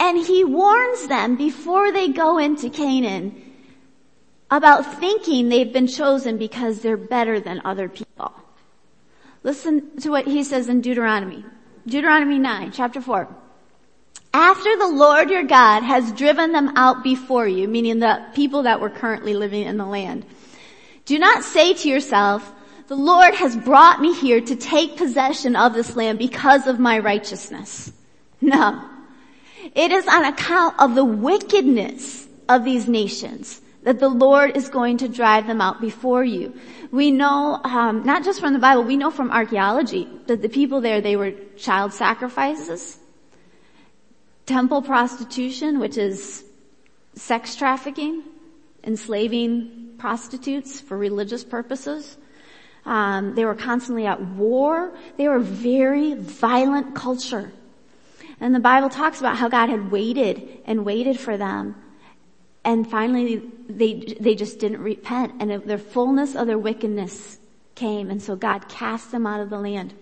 And 0.00 0.24
he 0.24 0.42
warns 0.42 1.06
them 1.08 1.36
before 1.36 1.92
they 1.92 2.08
go 2.08 2.38
into 2.38 2.70
Canaan 2.70 3.42
about 4.50 5.00
thinking 5.00 5.50
they've 5.50 5.70
been 5.70 5.86
chosen 5.86 6.38
because 6.38 6.80
they're 6.80 6.96
better 6.96 7.40
than 7.40 7.60
other 7.62 7.90
people. 7.90 8.32
Listen 9.42 10.00
to 10.00 10.08
what 10.08 10.26
he 10.26 10.42
says 10.44 10.70
in 10.70 10.80
Deuteronomy. 10.80 11.44
Deuteronomy 11.86 12.38
9, 12.38 12.72
chapter 12.72 13.02
4. 13.02 13.28
After 14.40 14.76
the 14.76 14.86
Lord 14.86 15.30
your 15.30 15.42
God 15.42 15.82
has 15.82 16.12
driven 16.12 16.52
them 16.52 16.70
out 16.76 17.02
before 17.02 17.48
you, 17.48 17.66
meaning 17.66 17.98
the 17.98 18.24
people 18.36 18.62
that 18.62 18.80
were 18.80 18.88
currently 18.88 19.34
living 19.34 19.64
in 19.64 19.78
the 19.78 19.84
land, 19.84 20.24
do 21.06 21.18
not 21.18 21.42
say 21.42 21.74
to 21.74 21.88
yourself, 21.88 22.52
the 22.86 22.94
Lord 22.94 23.34
has 23.34 23.56
brought 23.56 24.00
me 24.00 24.14
here 24.14 24.40
to 24.40 24.54
take 24.54 24.96
possession 24.96 25.56
of 25.56 25.74
this 25.74 25.96
land 25.96 26.20
because 26.20 26.68
of 26.68 26.78
my 26.78 27.00
righteousness. 27.00 27.90
No. 28.40 28.88
It 29.74 29.90
is 29.90 30.06
on 30.06 30.24
account 30.24 30.76
of 30.78 30.94
the 30.94 31.04
wickedness 31.04 32.28
of 32.48 32.62
these 32.62 32.86
nations 32.86 33.60
that 33.82 33.98
the 33.98 34.08
Lord 34.08 34.56
is 34.56 34.68
going 34.68 34.98
to 34.98 35.08
drive 35.08 35.48
them 35.48 35.60
out 35.60 35.80
before 35.80 36.22
you. 36.22 36.54
We 36.92 37.10
know, 37.10 37.60
um, 37.64 38.04
not 38.04 38.22
just 38.22 38.38
from 38.38 38.52
the 38.52 38.60
Bible, 38.60 38.84
we 38.84 38.96
know 38.96 39.10
from 39.10 39.32
archaeology 39.32 40.06
that 40.28 40.42
the 40.42 40.48
people 40.48 40.80
there, 40.80 41.00
they 41.00 41.16
were 41.16 41.32
child 41.56 41.92
sacrifices, 41.92 43.00
temple 44.48 44.82
prostitution, 44.82 45.78
which 45.78 45.96
is 45.96 46.44
sex 47.14 47.54
trafficking, 47.54 48.24
enslaving 48.82 49.94
prostitutes 49.98 50.80
for 50.80 50.96
religious 50.96 51.44
purposes. 51.44 52.16
Um, 52.84 53.34
they 53.34 53.44
were 53.44 53.54
constantly 53.54 54.06
at 54.06 54.20
war. 54.20 54.92
They 55.16 55.28
were 55.28 55.36
a 55.36 55.40
very 55.40 56.14
violent 56.14 56.94
culture. 56.94 57.52
And 58.40 58.54
the 58.54 58.60
Bible 58.60 58.88
talks 58.88 59.20
about 59.20 59.36
how 59.36 59.48
God 59.48 59.68
had 59.68 59.90
waited 59.90 60.62
and 60.64 60.84
waited 60.84 61.20
for 61.20 61.36
them 61.36 61.76
and 62.68 62.86
finally, 62.86 63.42
they, 63.66 63.94
they 64.20 64.34
just 64.34 64.58
didn't 64.58 64.82
repent 64.82 65.40
and 65.40 65.62
their 65.62 65.78
fullness 65.78 66.34
of 66.34 66.46
their 66.46 66.58
wickedness 66.58 67.38
came. 67.74 68.10
And 68.10 68.20
so 68.20 68.36
God 68.36 68.68
cast 68.68 69.10
them 69.10 69.26
out 69.26 69.40
of 69.40 69.48
the 69.48 69.58
land. 69.58 69.94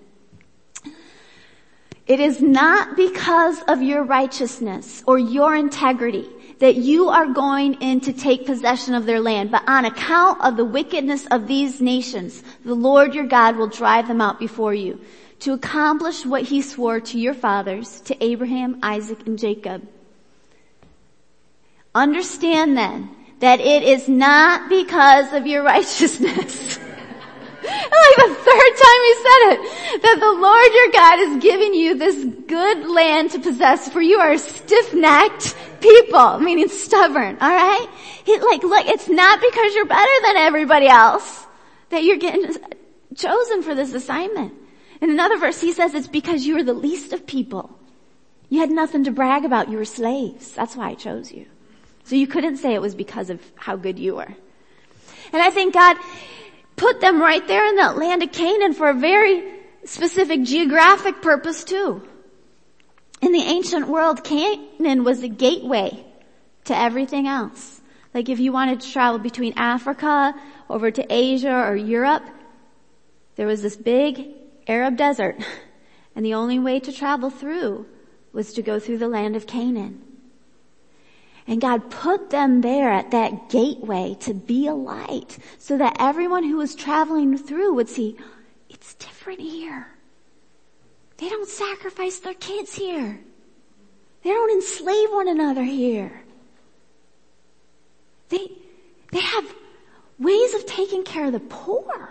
It 2.07 2.21
is 2.21 2.41
not 2.41 2.97
because 2.97 3.63
of 3.63 3.83
your 3.83 4.05
righteousness 4.05 5.03
or 5.07 5.19
your 5.19 5.57
integrity 5.57 6.29
that 6.61 6.77
you 6.77 7.09
are 7.09 7.27
going 7.27 7.75
in 7.75 8.01
to 8.01 8.13
take 8.13 8.47
possession 8.47 8.95
of 8.95 9.07
their 9.07 9.21
land, 9.21 9.51
but 9.51 9.69
on 9.69 9.85
account 9.85 10.41
of 10.43 10.57
the 10.57 10.65
wickedness 10.65 11.27
of 11.27 11.47
these 11.47 11.81
nations, 11.81 12.43
the 12.65 12.75
Lord 12.75 13.15
your 13.15 13.27
God 13.27 13.57
will 13.57 13.67
drive 13.67 14.09
them 14.09 14.21
out 14.21 14.39
before 14.39 14.73
you 14.73 15.01
to 15.41 15.53
accomplish 15.53 16.25
what 16.25 16.43
he 16.43 16.63
swore 16.63 17.01
to 17.01 17.19
your 17.19 17.35
fathers, 17.35 18.01
to 18.03 18.25
Abraham, 18.25 18.79
Isaac, 18.83 19.27
and 19.27 19.39
Jacob. 19.39 19.87
Understand 21.95 22.77
then 22.77 23.11
that 23.41 23.61
it 23.61 23.83
is 23.83 24.09
not 24.09 24.69
because 24.69 25.33
of 25.33 25.47
your 25.47 25.63
righteousness. 25.75 26.79
Like 27.67 28.17
the 28.17 28.35
third 28.35 28.73
time 28.85 29.03
he 29.03 29.15
said 29.15 29.43
it, 29.51 30.03
that 30.03 30.19
the 30.21 30.33
Lord 30.33 30.73
your 30.73 30.91
God 30.93 31.19
is 31.21 31.43
giving 31.43 31.75
you 31.75 31.97
this 31.97 32.25
good 32.47 32.89
land 32.89 33.33
to 33.33 33.41
possess 33.41 33.89
for 33.89 34.01
you 34.01 34.19
are 34.19 34.39
stiff-necked 34.39 35.57
people, 35.81 36.39
meaning 36.39 36.69
stubborn, 36.69 37.37
alright? 37.37 37.89
He 38.25 38.39
like, 38.39 38.63
look, 38.63 38.87
it's 38.87 39.09
not 39.09 39.41
because 39.41 39.75
you're 39.75 39.87
better 39.87 40.13
than 40.25 40.37
everybody 40.37 40.89
else 40.89 41.47
that 41.91 42.03
you're 42.03 42.19
getting 42.19 42.55
chosen 43.15 43.63
for 43.63 43.75
this 43.75 43.95
assignment. 43.95 44.55
In 45.01 45.11
another 45.11 45.39
verse, 45.39 45.61
he 45.61 45.73
says 45.73 45.95
it's 45.95 46.09
because 46.09 46.47
you 46.47 46.57
are 46.59 46.63
the 46.63 46.73
least 46.73 47.13
of 47.13 47.27
people. 47.27 47.79
You 48.49 48.61
had 48.61 48.71
nothing 48.71 49.05
to 49.05 49.11
brag 49.11 49.45
about. 49.45 49.69
You 49.69 49.79
were 49.79 49.85
slaves. 49.85 50.53
That's 50.53 50.77
why 50.77 50.91
I 50.91 50.95
chose 50.95 51.33
you. 51.33 51.47
So 52.05 52.15
you 52.15 52.27
couldn't 52.27 52.59
say 52.59 52.75
it 52.75 52.81
was 52.81 52.95
because 52.95 53.31
of 53.31 53.41
how 53.57 53.77
good 53.77 53.99
you 53.99 54.15
were. 54.15 54.35
And 55.33 55.43
I 55.43 55.51
think 55.51 55.75
God 55.75 55.97
put 56.77 57.01
them 57.01 57.21
right 57.21 57.47
there 57.49 57.67
in 57.67 57.77
that 57.77 57.97
land 57.97 58.23
of 58.23 58.33
Canaan 58.33 58.75
for 58.75 58.89
a 58.89 58.95
very 58.95 59.43
specific 59.85 60.43
geographic 60.43 61.23
purpose 61.23 61.65
too. 61.65 62.03
In 63.23 63.33
the 63.33 63.43
ancient 63.43 63.89
world, 63.89 64.23
Canaan 64.23 65.05
was 65.05 65.23
a 65.23 65.29
gateway 65.29 66.05
to 66.65 66.77
everything 66.77 67.27
else. 67.27 67.81
Like 68.13 68.29
if 68.29 68.39
you 68.39 68.53
wanted 68.53 68.81
to 68.81 68.93
travel 68.93 69.19
between 69.19 69.55
Africa 69.57 70.35
over 70.69 70.91
to 70.91 71.07
Asia 71.13 71.53
or 71.53 71.77
Europe, 71.77 72.25
there 73.37 73.47
was 73.47 73.63
this 73.63 73.77
big 73.77 74.29
Arab 74.67 74.97
desert 74.97 75.37
and 76.17 76.25
the 76.25 76.35
only 76.35 76.59
way 76.59 76.81
to 76.81 76.93
travel 76.93 77.31
through 77.31 77.87
was 78.33 78.53
to 78.55 78.63
go 78.63 78.79
through 78.79 78.99
the 78.99 79.09
land 79.09 79.37
of 79.37 79.47
Canaan. 79.47 80.03
And 81.49 81.61
God 81.61 81.91
put 81.91 82.31
them 82.31 82.61
there 82.61 82.91
at 82.91 83.13
that 83.13 83.49
gateway 83.49 84.17
to 84.21 84.35
be 84.35 84.67
a 84.67 84.75
light 84.75 85.39
so 85.59 85.79
that 85.79 85.97
everyone 86.01 86.43
who 86.45 86.57
was 86.57 86.75
traveling 86.75 87.39
through 87.39 87.75
would 87.75 87.89
see, 87.89 88.17
it's 88.69 88.95
different 88.95 89.41
here. 89.41 89.87
They 91.19 91.29
don't 91.29 91.49
sacrifice 91.49 92.19
their 92.19 92.35
kids 92.35 92.75
here. 92.75 93.21
They 94.23 94.31
don't 94.31 94.51
enslave 94.51 95.11
one 95.11 95.29
another 95.29 95.63
here. 95.63 96.23
They, 98.29 98.51
they 99.13 99.21
have 99.21 99.55
ways 100.19 100.53
of 100.55 100.67
taking 100.67 101.05
care 101.05 101.27
of 101.27 101.33
the 101.33 101.41
poor. 101.41 102.11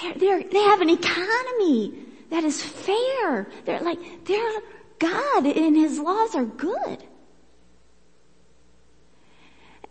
They're, 0.00 0.14
they're, 0.14 0.42
they 0.44 0.62
have 0.62 0.80
an 0.80 0.90
economy 0.90 1.94
that 2.30 2.44
is 2.44 2.62
fair. 2.62 3.48
They're 3.64 3.80
like, 3.80 4.24
their 4.24 4.52
God 5.00 5.46
and 5.46 5.76
His 5.76 5.98
laws 5.98 6.36
are 6.36 6.44
good. 6.44 7.02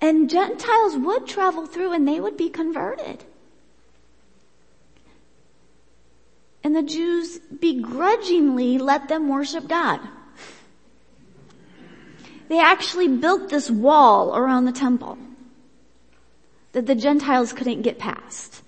And 0.01 0.29
Gentiles 0.29 0.95
would 0.97 1.27
travel 1.27 1.65
through 1.65 1.91
and 1.91 2.07
they 2.07 2.19
would 2.19 2.37
be 2.37 2.49
converted. 2.49 3.25
And 6.63 6.75
the 6.75 6.83
Jews 6.83 7.39
begrudgingly 7.39 8.77
let 8.77 9.07
them 9.07 9.27
worship 9.27 9.67
God. 9.67 9.99
They 12.47 12.59
actually 12.59 13.07
built 13.07 13.49
this 13.49 13.69
wall 13.69 14.35
around 14.35 14.65
the 14.65 14.71
temple 14.71 15.17
that 16.71 16.85
the 16.85 16.95
Gentiles 16.95 17.53
couldn't 17.53 17.81
get 17.81 17.99
past. 17.99 18.61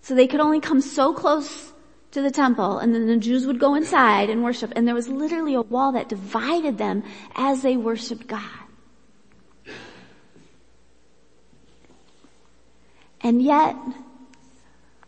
So 0.00 0.14
they 0.14 0.26
could 0.26 0.40
only 0.40 0.60
come 0.60 0.80
so 0.80 1.12
close 1.12 1.72
to 2.10 2.20
the 2.20 2.30
temple 2.30 2.78
and 2.78 2.94
then 2.94 3.06
the 3.06 3.16
Jews 3.16 3.46
would 3.46 3.58
go 3.58 3.74
inside 3.74 4.28
and 4.28 4.42
worship 4.42 4.72
and 4.76 4.86
there 4.86 4.94
was 4.94 5.08
literally 5.08 5.54
a 5.54 5.62
wall 5.62 5.92
that 5.92 6.08
divided 6.08 6.76
them 6.78 7.04
as 7.34 7.62
they 7.62 7.76
worshiped 7.76 8.26
God. 8.26 8.61
And 13.22 13.40
yet, 13.40 13.76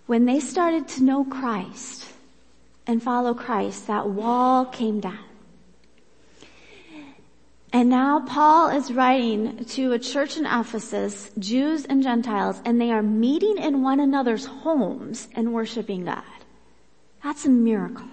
when 0.06 0.24
they 0.24 0.40
started 0.40 0.86
to 0.88 1.02
know 1.02 1.24
Christ 1.24 2.06
and 2.86 3.02
follow 3.02 3.34
Christ, 3.34 3.86
that 3.86 4.08
wall 4.08 4.66
came 4.66 5.00
down. 5.00 5.18
And 7.72 7.88
now 7.88 8.20
Paul 8.20 8.68
is 8.68 8.92
writing 8.92 9.64
to 9.64 9.92
a 9.92 9.98
church 9.98 10.36
in 10.36 10.46
Ephesus, 10.46 11.32
Jews 11.40 11.84
and 11.84 12.04
Gentiles, 12.04 12.60
and 12.64 12.80
they 12.80 12.92
are 12.92 13.02
meeting 13.02 13.58
in 13.58 13.82
one 13.82 13.98
another's 13.98 14.46
homes 14.46 15.26
and 15.34 15.52
worshiping 15.52 16.04
God. 16.04 16.22
That's 17.24 17.44
a 17.46 17.50
miracle. 17.50 18.06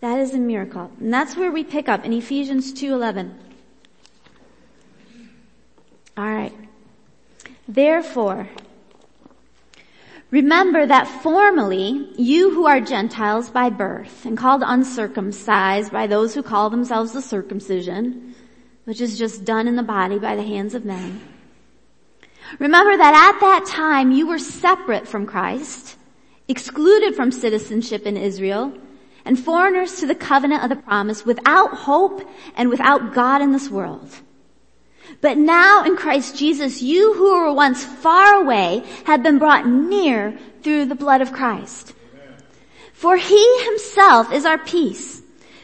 That 0.00 0.20
is 0.20 0.34
a 0.34 0.38
miracle. 0.38 0.88
And 1.00 1.12
that's 1.12 1.36
where 1.36 1.50
we 1.50 1.64
pick 1.64 1.88
up 1.88 2.04
in 2.04 2.12
Ephesians 2.12 2.72
2.11. 2.72 3.34
Alright. 6.16 6.54
Therefore, 7.66 8.48
Remember 10.30 10.86
that 10.86 11.08
formerly 11.08 12.08
you 12.16 12.50
who 12.50 12.66
are 12.66 12.80
Gentiles 12.80 13.50
by 13.50 13.68
birth 13.68 14.24
and 14.24 14.38
called 14.38 14.62
uncircumcised 14.64 15.90
by 15.90 16.06
those 16.06 16.34
who 16.34 16.42
call 16.42 16.70
themselves 16.70 17.12
the 17.12 17.22
circumcision, 17.22 18.34
which 18.84 19.00
is 19.00 19.18
just 19.18 19.44
done 19.44 19.66
in 19.66 19.76
the 19.76 19.82
body 19.82 20.18
by 20.18 20.36
the 20.36 20.42
hands 20.42 20.74
of 20.74 20.84
men, 20.84 21.20
Remember 22.58 22.96
that 22.96 23.32
at 23.34 23.40
that 23.40 23.66
time 23.66 24.10
you 24.10 24.26
were 24.26 24.38
separate 24.38 25.06
from 25.06 25.26
Christ, 25.26 25.96
excluded 26.48 27.14
from 27.14 27.30
citizenship 27.30 28.06
in 28.06 28.16
Israel, 28.16 28.72
and 29.24 29.38
foreigners 29.38 30.00
to 30.00 30.06
the 30.06 30.14
covenant 30.14 30.64
of 30.64 30.70
the 30.70 30.76
promise 30.76 31.24
without 31.24 31.74
hope 31.74 32.22
and 32.56 32.68
without 32.68 33.14
God 33.14 33.42
in 33.42 33.52
this 33.52 33.70
world. 33.70 34.10
But 35.20 35.38
now 35.38 35.84
in 35.84 35.96
Christ 35.96 36.36
Jesus, 36.36 36.82
you 36.82 37.14
who 37.14 37.32
were 37.32 37.52
once 37.52 37.84
far 37.84 38.42
away 38.42 38.84
have 39.04 39.22
been 39.22 39.38
brought 39.38 39.66
near 39.66 40.38
through 40.62 40.86
the 40.86 40.94
blood 40.94 41.20
of 41.20 41.32
Christ. 41.32 41.94
For 42.92 43.16
he 43.16 43.64
himself 43.64 44.32
is 44.32 44.44
our 44.44 44.58
peace, 44.58 45.22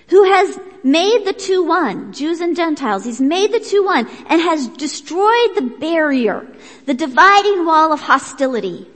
who 0.09 0.25
has 0.25 0.59
made 0.83 1.25
the 1.25 1.33
two 1.33 1.63
one, 1.63 2.13
Jews 2.13 2.41
and 2.41 2.57
Gentiles. 2.57 3.05
He's 3.05 3.21
made 3.21 3.53
the 3.53 3.61
two 3.61 3.85
one 3.85 4.09
and 4.27 4.41
has 4.41 4.69
destroyed 4.69 5.55
the 5.55 5.75
barrier, 5.79 6.47
the 6.87 6.95
dividing 6.95 7.67
wall 7.67 7.93
of 7.93 8.01
hostility 8.01 8.87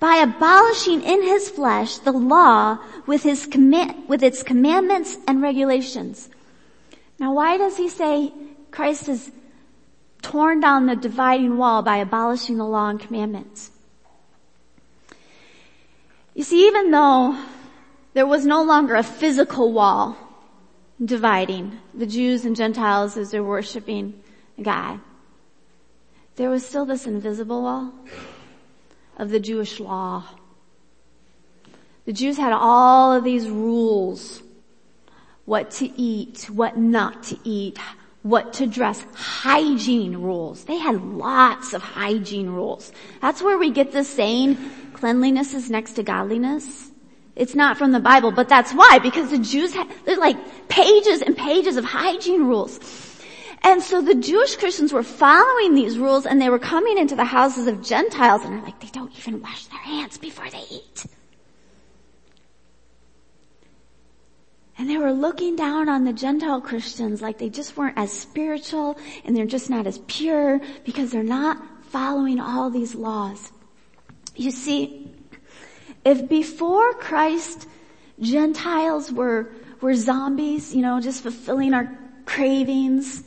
by 0.00 0.16
abolishing 0.16 1.02
in 1.02 1.22
his 1.22 1.50
flesh 1.50 1.98
the 1.98 2.12
law 2.12 2.78
with 3.06 3.22
his 3.22 3.46
commit, 3.46 3.94
with 4.08 4.22
its 4.22 4.42
commandments 4.42 5.16
and 5.28 5.42
regulations. 5.42 6.30
Now 7.18 7.34
why 7.34 7.58
does 7.58 7.76
he 7.76 7.90
say 7.90 8.32
Christ 8.70 9.06
has 9.06 9.30
torn 10.22 10.60
down 10.60 10.86
the 10.86 10.96
dividing 10.96 11.56
wall 11.56 11.82
by 11.82 11.98
abolishing 11.98 12.56
the 12.56 12.64
law 12.64 12.88
and 12.88 13.00
commandments? 13.00 13.70
You 16.34 16.44
see, 16.44 16.66
even 16.66 16.90
though 16.90 17.36
there 18.14 18.26
was 18.26 18.46
no 18.46 18.62
longer 18.62 18.94
a 18.94 19.02
physical 19.02 19.72
wall 19.72 20.16
dividing 21.02 21.78
the 21.94 22.06
Jews 22.06 22.44
and 22.44 22.54
Gentiles 22.54 23.16
as 23.16 23.30
they're 23.30 23.42
worshiping 23.42 24.22
God, 24.60 25.00
there 26.36 26.50
was 26.50 26.64
still 26.64 26.84
this 26.84 27.06
invisible 27.06 27.62
wall 27.62 27.92
of 29.16 29.30
the 29.30 29.40
Jewish 29.40 29.80
law. 29.80 30.24
The 32.06 32.12
Jews 32.12 32.38
had 32.38 32.52
all 32.52 33.12
of 33.12 33.24
these 33.24 33.48
rules. 33.48 34.42
What 35.44 35.70
to 35.72 36.00
eat, 36.00 36.48
what 36.50 36.78
not 36.78 37.24
to 37.24 37.38
eat, 37.44 37.78
what 38.22 38.52
to 38.54 38.66
dress, 38.66 39.04
hygiene 39.14 40.16
rules. 40.16 40.64
They 40.64 40.76
had 40.76 41.02
lots 41.02 41.72
of 41.72 41.82
hygiene 41.82 42.50
rules. 42.50 42.92
That's 43.22 43.42
where 43.42 43.58
we 43.58 43.70
get 43.70 43.92
the 43.92 44.04
saying, 44.04 44.58
cleanliness 44.92 45.54
is 45.54 45.70
next 45.70 45.94
to 45.94 46.02
godliness. 46.02 46.90
It's 47.36 47.54
not 47.54 47.78
from 47.78 47.92
the 47.92 48.00
Bible, 48.00 48.32
but 48.32 48.48
that's 48.48 48.72
why, 48.72 48.98
because 48.98 49.30
the 49.30 49.38
Jews 49.38 49.72
had, 49.72 49.88
there's 50.04 50.18
like 50.18 50.36
pages 50.68 51.22
and 51.22 51.36
pages 51.36 51.76
of 51.76 51.84
hygiene 51.84 52.44
rules. 52.44 52.78
And 53.62 53.82
so 53.82 54.02
the 54.02 54.14
Jewish 54.14 54.56
Christians 54.56 54.92
were 54.92 55.02
following 55.02 55.74
these 55.74 55.98
rules 55.98 56.26
and 56.26 56.40
they 56.40 56.50
were 56.50 56.58
coming 56.58 56.98
into 56.98 57.16
the 57.16 57.24
houses 57.24 57.66
of 57.66 57.82
Gentiles 57.82 58.42
and 58.44 58.54
they're 58.54 58.62
like, 58.62 58.80
they 58.80 58.88
don't 58.88 59.16
even 59.18 59.40
wash 59.40 59.66
their 59.66 59.78
hands 59.78 60.18
before 60.18 60.48
they 60.50 60.64
eat. 60.70 61.06
And 64.80 64.88
they 64.88 64.96
were 64.96 65.12
looking 65.12 65.56
down 65.56 65.90
on 65.90 66.04
the 66.04 66.12
Gentile 66.14 66.62
Christians 66.62 67.20
like 67.20 67.36
they 67.36 67.50
just 67.50 67.76
weren't 67.76 67.98
as 67.98 68.10
spiritual 68.10 68.98
and 69.26 69.36
they're 69.36 69.44
just 69.44 69.68
not 69.68 69.86
as 69.86 69.98
pure 70.06 70.58
because 70.86 71.10
they're 71.10 71.22
not 71.22 71.58
following 71.82 72.40
all 72.40 72.70
these 72.70 72.94
laws. 72.94 73.52
You 74.36 74.50
see, 74.50 75.12
if 76.02 76.30
before 76.30 76.94
Christ, 76.94 77.68
Gentiles 78.20 79.12
were, 79.12 79.52
were 79.82 79.94
zombies, 79.94 80.74
you 80.74 80.80
know, 80.80 80.98
just 80.98 81.22
fulfilling 81.22 81.74
our 81.74 81.98
cravings, 82.24 83.22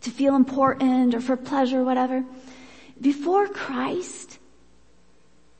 to 0.00 0.10
feel 0.10 0.34
important 0.34 1.14
or 1.14 1.20
for 1.20 1.36
pleasure 1.36 1.82
or 1.82 1.84
whatever. 1.84 2.24
Before 3.00 3.46
Christ, 3.46 4.40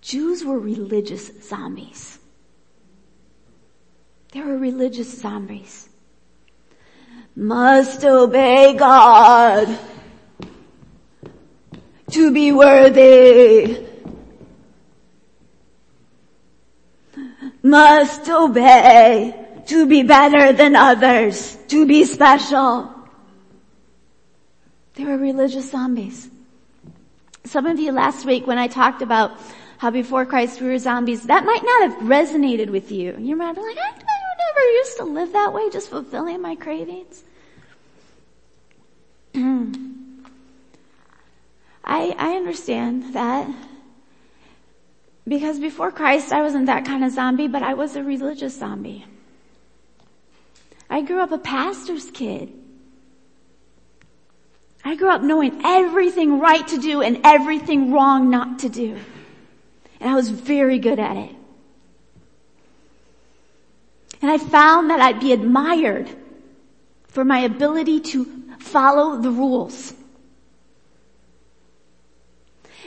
Jews 0.01 0.45
were 0.45 0.59
religious 0.59 1.31
zombies. 1.49 2.20
They 4.33 4.41
were 4.41 4.57
religious 4.57 5.21
zombies. 5.21 5.89
Must 7.35 8.05
obey 8.05 8.75
God 8.77 9.79
to 12.11 12.33
be 12.33 12.53
worthy. 12.53 13.87
Must 17.63 18.29
obey 18.29 19.35
to 19.67 19.87
be 19.87 20.03
better 20.03 20.53
than 20.53 20.75
others, 20.77 21.57
to 21.69 21.87
be 21.87 22.05
special. 22.05 22.93
They 24.95 25.05
were 25.05 25.17
religious 25.17 25.71
zombies. 25.71 26.29
Some 27.45 27.67
of 27.67 27.79
you 27.79 27.93
last 27.93 28.25
week 28.27 28.47
when 28.47 28.59
I 28.59 28.67
talked 28.69 29.03
about 29.03 29.39
how 29.79 29.91
before 29.91 30.27
Christ 30.27 30.61
we 30.61 30.69
were 30.69 30.79
zombies, 30.79 31.23
that 31.25 31.45
might 31.45 31.63
not 31.65 31.91
have 31.91 31.99
resonated 32.03 32.71
with 32.71 32.93
you. 32.93 33.17
You 33.19 33.35
might 33.35 33.55
be 33.55 33.63
like, 33.63 33.79
I 33.79 34.10
never 34.61 34.73
used 34.73 34.97
to 34.99 35.05
live 35.05 35.33
that 35.33 35.53
way, 35.53 35.71
just 35.71 35.89
fulfilling 35.89 36.43
my 36.43 36.55
cravings. 36.57 37.25
I, 41.85 42.15
I 42.19 42.37
understand 42.37 43.15
that 43.15 43.49
because 45.27 45.59
before 45.59 45.91
Christ 45.91 46.33
I 46.33 46.43
wasn't 46.43 46.67
that 46.67 46.85
kind 46.85 47.05
of 47.05 47.13
zombie, 47.13 47.49
but 47.49 47.63
I 47.63 47.75
was 47.75 47.97
a 47.97 48.03
religious 48.03 48.59
zombie. 48.59 49.07
I 50.89 51.03
grew 51.03 51.21
up 51.21 51.33
a 51.33 51.39
pastor's 51.39 52.11
kid. 52.11 52.53
I 54.85 54.97
grew 54.97 55.11
up 55.11 55.23
knowing 55.23 55.61
everything 55.65 56.41
right 56.41 56.67
to 56.69 56.79
do 56.79 57.03
and 57.03 57.21
everything 57.23 57.93
wrong 57.93 58.31
not 58.31 58.61
to 58.61 58.69
do. 58.69 58.99
And 60.01 60.11
I 60.11 60.15
was 60.15 60.31
very 60.31 60.79
good 60.79 60.99
at 60.99 61.17
it. 61.17 61.37
And 64.23 64.31
I 64.31 64.39
found 64.39 64.91
that 64.91 65.01
I'd 65.01 65.21
be 65.21 65.33
admired 65.33 66.11
for 67.09 67.25
my 67.25 67.41
ability 67.41 68.01
to 68.01 68.25
follow 68.59 69.21
the 69.21 69.31
rules. 69.31 69.95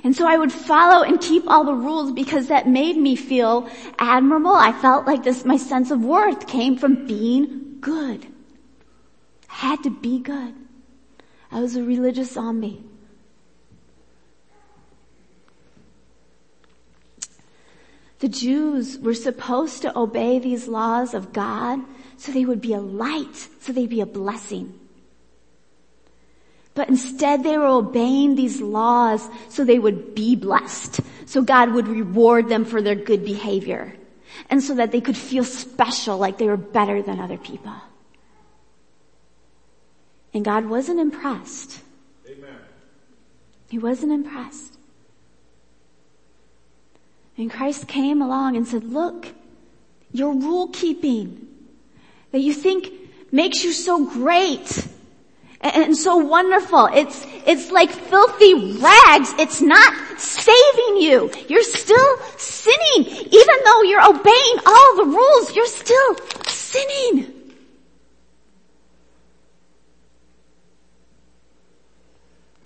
And 0.03 0.15
so 0.15 0.27
I 0.27 0.37
would 0.37 0.51
follow 0.51 1.03
and 1.03 1.19
keep 1.21 1.47
all 1.47 1.63
the 1.63 1.73
rules 1.73 2.11
because 2.11 2.47
that 2.47 2.67
made 2.67 2.97
me 2.97 3.15
feel 3.15 3.69
admirable. 3.97 4.53
I 4.53 4.73
felt 4.73 5.07
like 5.07 5.23
this, 5.23 5.45
my 5.45 5.57
sense 5.57 5.91
of 5.91 6.03
worth 6.03 6.45
came 6.45 6.77
from 6.77 7.07
being 7.07 7.77
good. 7.79 8.27
I 9.49 9.53
had 9.53 9.83
to 9.83 9.89
be 9.89 10.19
good. 10.19 10.53
I 11.51 11.61
was 11.61 11.75
a 11.75 11.83
religious 11.83 12.33
zombie. 12.33 12.83
The 18.23 18.29
Jews 18.29 18.97
were 18.99 19.15
supposed 19.15 19.81
to 19.81 19.99
obey 19.99 20.39
these 20.39 20.69
laws 20.69 21.13
of 21.13 21.33
God 21.33 21.81
so 22.15 22.31
they 22.31 22.45
would 22.45 22.61
be 22.61 22.73
a 22.73 22.79
light, 22.79 23.35
so 23.59 23.73
they'd 23.73 23.89
be 23.89 23.99
a 23.99 24.05
blessing. 24.05 24.79
But 26.73 26.87
instead 26.87 27.43
they 27.43 27.57
were 27.57 27.67
obeying 27.67 28.35
these 28.35 28.61
laws 28.61 29.27
so 29.49 29.65
they 29.65 29.77
would 29.77 30.15
be 30.15 30.37
blessed. 30.37 31.01
So 31.25 31.41
God 31.41 31.73
would 31.73 31.89
reward 31.89 32.47
them 32.47 32.63
for 32.63 32.81
their 32.81 32.95
good 32.95 33.25
behavior. 33.25 33.93
And 34.49 34.63
so 34.63 34.75
that 34.75 34.93
they 34.93 35.01
could 35.01 35.17
feel 35.17 35.43
special 35.43 36.17
like 36.17 36.37
they 36.37 36.47
were 36.47 36.55
better 36.55 37.01
than 37.01 37.19
other 37.19 37.37
people. 37.37 37.75
And 40.33 40.45
God 40.45 40.67
wasn't 40.67 41.01
impressed. 41.01 41.81
Amen. 42.25 42.55
He 43.69 43.79
wasn't 43.79 44.13
impressed. 44.13 44.72
And 47.37 47.51
Christ 47.51 47.87
came 47.87 48.21
along 48.21 48.55
and 48.55 48.67
said, 48.67 48.83
look, 48.83 49.27
your 50.11 50.33
rule 50.33 50.67
keeping 50.67 51.47
that 52.31 52.39
you 52.39 52.53
think 52.53 52.91
makes 53.31 53.63
you 53.63 53.71
so 53.71 54.05
great 54.05 54.87
and 55.61 55.95
so 55.95 56.17
wonderful. 56.17 56.87
It's, 56.93 57.25
it's 57.45 57.71
like 57.71 57.89
filthy 57.89 58.53
rags. 58.79 59.33
It's 59.39 59.61
not 59.61 60.19
saving 60.19 60.97
you. 60.97 61.31
You're 61.47 61.63
still 61.63 62.17
sinning. 62.37 63.05
Even 63.07 63.55
though 63.65 63.81
you're 63.83 64.07
obeying 64.07 64.57
all 64.65 64.95
the 64.97 65.05
rules, 65.05 65.55
you're 65.55 65.65
still 65.67 66.17
sinning. 66.47 67.33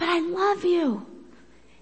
but 0.08 0.14
I 0.14 0.20
love 0.20 0.64
you. 0.64 1.06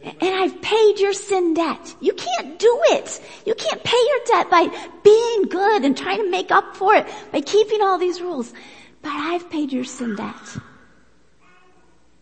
And 0.06 0.36
I've 0.36 0.62
paid 0.62 1.00
your 1.00 1.14
sin 1.14 1.56
debt. 1.56 1.96
You 2.00 2.14
can't 2.14 2.60
do 2.60 2.82
it. 2.90 3.22
You 3.46 3.56
can't 3.56 3.84
pay 3.84 3.98
your 3.98 4.20
debt 4.28 4.50
by 4.52 4.68
being 5.04 5.44
good 5.50 5.84
and 5.84 5.98
trying 5.98 6.20
to 6.20 6.30
make 6.30 6.52
up 6.52 6.76
for 6.76 6.94
it 6.94 7.08
by 7.32 7.42
keeping 7.42 7.82
all 7.82 7.98
these 7.98 8.22
rules. 8.22 8.54
But 9.02 9.14
I've 9.14 9.50
paid 9.50 9.74
your 9.74 9.84
sin 9.84 10.16
debt. 10.16 10.58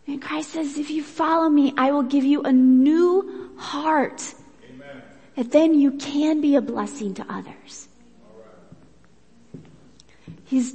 And 0.08 0.22
Christ 0.22 0.52
says, 0.52 0.78
if 0.78 0.90
you 0.90 1.04
follow 1.04 1.50
me, 1.50 1.74
I 1.78 1.92
will 1.92 2.04
give 2.04 2.24
you 2.24 2.42
a 2.44 2.52
new 2.52 3.52
heart. 3.58 4.34
Amen. 4.70 5.02
And 5.36 5.52
then 5.52 5.74
you 5.74 5.92
can 5.92 6.40
be 6.40 6.56
a 6.56 6.62
blessing 6.62 7.14
to 7.16 7.26
others. 7.30 7.88
He's, 10.46 10.74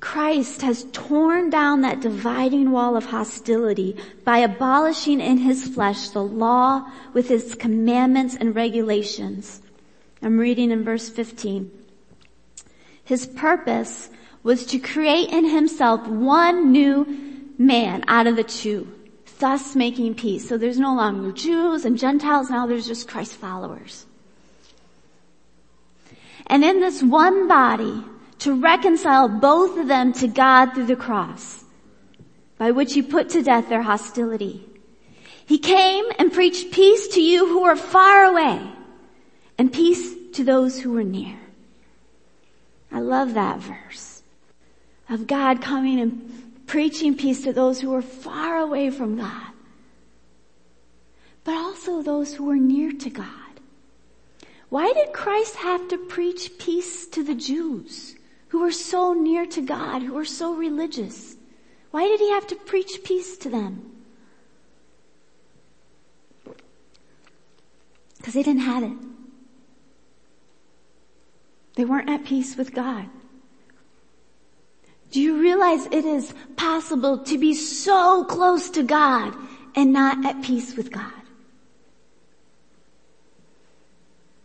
Christ 0.00 0.62
has 0.62 0.86
torn 0.92 1.50
down 1.50 1.80
that 1.80 2.00
dividing 2.00 2.70
wall 2.70 2.96
of 2.96 3.06
hostility 3.06 3.96
by 4.24 4.38
abolishing 4.38 5.20
in 5.20 5.38
his 5.38 5.66
flesh 5.66 6.10
the 6.10 6.22
law 6.22 6.88
with 7.12 7.30
its 7.30 7.54
commandments 7.54 8.36
and 8.36 8.54
regulations. 8.54 9.60
I'm 10.22 10.38
reading 10.38 10.70
in 10.70 10.84
verse 10.84 11.08
15. 11.08 11.70
His 13.04 13.26
purpose 13.26 14.10
was 14.42 14.66
to 14.66 14.78
create 14.78 15.30
in 15.30 15.48
himself 15.48 16.06
one 16.06 16.70
new 16.70 17.52
man 17.58 18.04
out 18.06 18.26
of 18.26 18.36
the 18.36 18.44
two, 18.44 18.92
thus 19.40 19.74
making 19.74 20.14
peace. 20.14 20.48
So 20.48 20.56
there's 20.56 20.78
no 20.78 20.94
longer 20.94 21.32
Jews 21.32 21.84
and 21.84 21.98
Gentiles, 21.98 22.50
now 22.50 22.66
there's 22.66 22.86
just 22.86 23.08
Christ 23.08 23.34
followers. 23.34 24.06
And 26.46 26.64
in 26.64 26.80
this 26.80 27.02
one 27.02 27.48
body, 27.48 28.04
to 28.40 28.54
reconcile 28.54 29.28
both 29.28 29.78
of 29.78 29.88
them 29.88 30.12
to 30.14 30.28
God 30.28 30.74
through 30.74 30.86
the 30.86 30.96
cross, 30.96 31.64
by 32.56 32.70
which 32.70 32.94
he 32.94 33.02
put 33.02 33.30
to 33.30 33.42
death 33.42 33.68
their 33.68 33.82
hostility. 33.82 34.64
He 35.46 35.58
came 35.58 36.04
and 36.18 36.32
preached 36.32 36.72
peace 36.72 37.08
to 37.08 37.20
you 37.20 37.48
who 37.48 37.64
are 37.64 37.76
far 37.76 38.24
away 38.24 38.60
and 39.56 39.72
peace 39.72 40.14
to 40.34 40.44
those 40.44 40.78
who 40.80 40.96
are 40.96 41.04
near. 41.04 41.38
I 42.92 43.00
love 43.00 43.34
that 43.34 43.58
verse 43.58 44.22
of 45.08 45.26
God 45.26 45.60
coming 45.60 46.00
and 46.00 46.66
preaching 46.66 47.16
peace 47.16 47.42
to 47.44 47.52
those 47.52 47.80
who 47.80 47.94
are 47.94 48.02
far 48.02 48.58
away 48.58 48.90
from 48.90 49.16
God, 49.16 49.52
but 51.44 51.54
also 51.54 52.02
those 52.02 52.34
who 52.34 52.50
are 52.50 52.56
near 52.56 52.92
to 52.92 53.10
God. 53.10 53.26
Why 54.68 54.92
did 54.92 55.14
Christ 55.14 55.56
have 55.56 55.88
to 55.88 55.96
preach 55.96 56.58
peace 56.58 57.06
to 57.08 57.24
the 57.24 57.34
Jews 57.34 58.16
who 58.48 58.60
were 58.60 58.72
so 58.72 59.12
near 59.12 59.46
to 59.46 59.60
God, 59.60 60.02
who 60.02 60.14
were 60.14 60.24
so 60.24 60.54
religious? 60.54 61.36
Why 61.90 62.06
did 62.06 62.20
he 62.20 62.30
have 62.30 62.46
to 62.48 62.56
preach 62.56 63.02
peace 63.04 63.36
to 63.38 63.48
them? 63.48 63.92
Because 68.16 68.34
they 68.34 68.42
didn't 68.42 68.62
have 68.62 68.82
it. 68.82 68.96
They 71.76 71.84
weren't 71.84 72.10
at 72.10 72.24
peace 72.24 72.56
with 72.56 72.74
God. 72.74 73.08
Do 75.10 75.20
you 75.20 75.40
realize 75.40 75.86
it 75.86 76.04
is 76.04 76.34
possible 76.56 77.18
to 77.18 77.38
be 77.38 77.54
so 77.54 78.24
close 78.24 78.68
to 78.70 78.82
God 78.82 79.34
and 79.74 79.92
not 79.92 80.26
at 80.26 80.42
peace 80.42 80.76
with 80.76 80.90
God? 80.90 81.12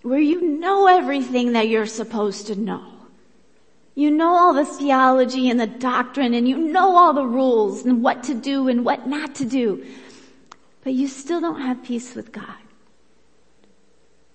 Where 0.03 0.19
you 0.19 0.41
know 0.41 0.87
everything 0.87 1.53
that 1.53 1.67
you're 1.67 1.85
supposed 1.85 2.47
to 2.47 2.55
know. 2.55 2.92
You 3.95 4.09
know 4.09 4.35
all 4.35 4.53
the 4.53 4.65
theology 4.65 5.49
and 5.49 5.59
the 5.59 5.67
doctrine 5.67 6.33
and 6.33 6.47
you 6.47 6.57
know 6.57 6.95
all 6.95 7.13
the 7.13 7.25
rules 7.25 7.85
and 7.85 8.01
what 8.01 8.23
to 8.23 8.33
do 8.33 8.67
and 8.67 8.83
what 8.83 9.07
not 9.07 9.35
to 9.35 9.45
do. 9.45 9.85
But 10.83 10.93
you 10.93 11.07
still 11.07 11.39
don't 11.39 11.61
have 11.61 11.83
peace 11.83 12.15
with 12.15 12.31
God. 12.31 12.45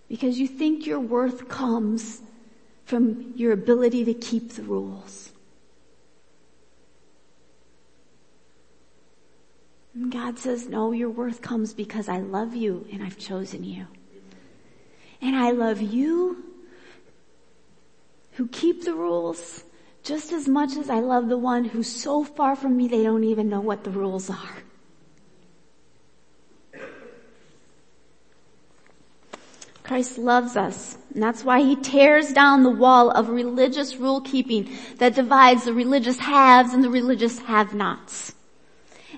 Because 0.09 0.38
you 0.38 0.47
think 0.47 0.87
your 0.87 1.01
worth 1.01 1.49
comes 1.49 2.23
from 2.85 3.33
your 3.37 3.53
ability 3.53 4.05
to 4.07 4.14
keep 4.14 4.53
the 4.53 4.62
rules. 4.62 5.33
And 9.92 10.12
God 10.12 10.38
says, 10.38 10.68
no, 10.68 10.92
your 10.92 11.11
worth 11.11 11.42
comes 11.42 11.75
because 11.75 12.09
I 12.09 12.18
love 12.18 12.55
you 12.55 12.87
and 12.92 13.03
I've 13.03 13.18
chosen 13.18 13.64
you. 13.64 13.88
And 15.21 15.35
I 15.35 15.51
love 15.51 15.83
you 15.83 16.48
who 18.38 18.46
keep 18.46 18.85
the 18.85 18.94
rules 18.94 19.64
just 20.05 20.33
as 20.33 20.46
much 20.46 20.77
as 20.77 20.88
I 20.88 21.01
love 21.01 21.29
the 21.29 21.37
one 21.37 21.64
who's 21.64 21.88
so 21.88 22.22
far 22.22 22.55
from 22.55 22.77
me 22.77 22.87
they 22.87 23.03
don't 23.03 23.24
even 23.24 23.48
know 23.48 23.61
what 23.61 23.83
the 23.83 23.90
rules 23.90 24.31
are. 24.31 24.62
Christ 29.83 30.18
loves 30.18 30.57
us. 30.57 30.96
And 31.12 31.20
that's 31.20 31.42
why 31.42 31.62
he 31.62 31.74
tears 31.74 32.33
down 32.33 32.62
the 32.62 32.70
wall 32.70 33.11
of 33.11 33.29
religious 33.29 33.96
rule 33.96 34.20
keeping 34.20 34.70
that 34.98 35.16
divides 35.16 35.64
the 35.64 35.72
religious 35.72 36.18
haves 36.18 36.72
and 36.72 36.85
the 36.85 36.90
religious 36.90 37.40
have-nots. 37.40 38.37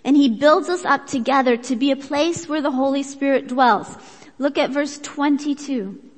And 0.02 0.16
he 0.16 0.30
builds 0.30 0.70
us 0.70 0.86
up 0.86 1.06
together 1.06 1.58
to 1.58 1.76
be 1.76 1.90
a 1.90 1.96
place 1.96 2.48
where 2.48 2.62
the 2.62 2.70
Holy 2.70 3.02
Spirit 3.02 3.48
dwells. 3.48 3.98
Look 4.38 4.56
at 4.56 4.70
verse 4.70 4.98
22. 4.98 6.09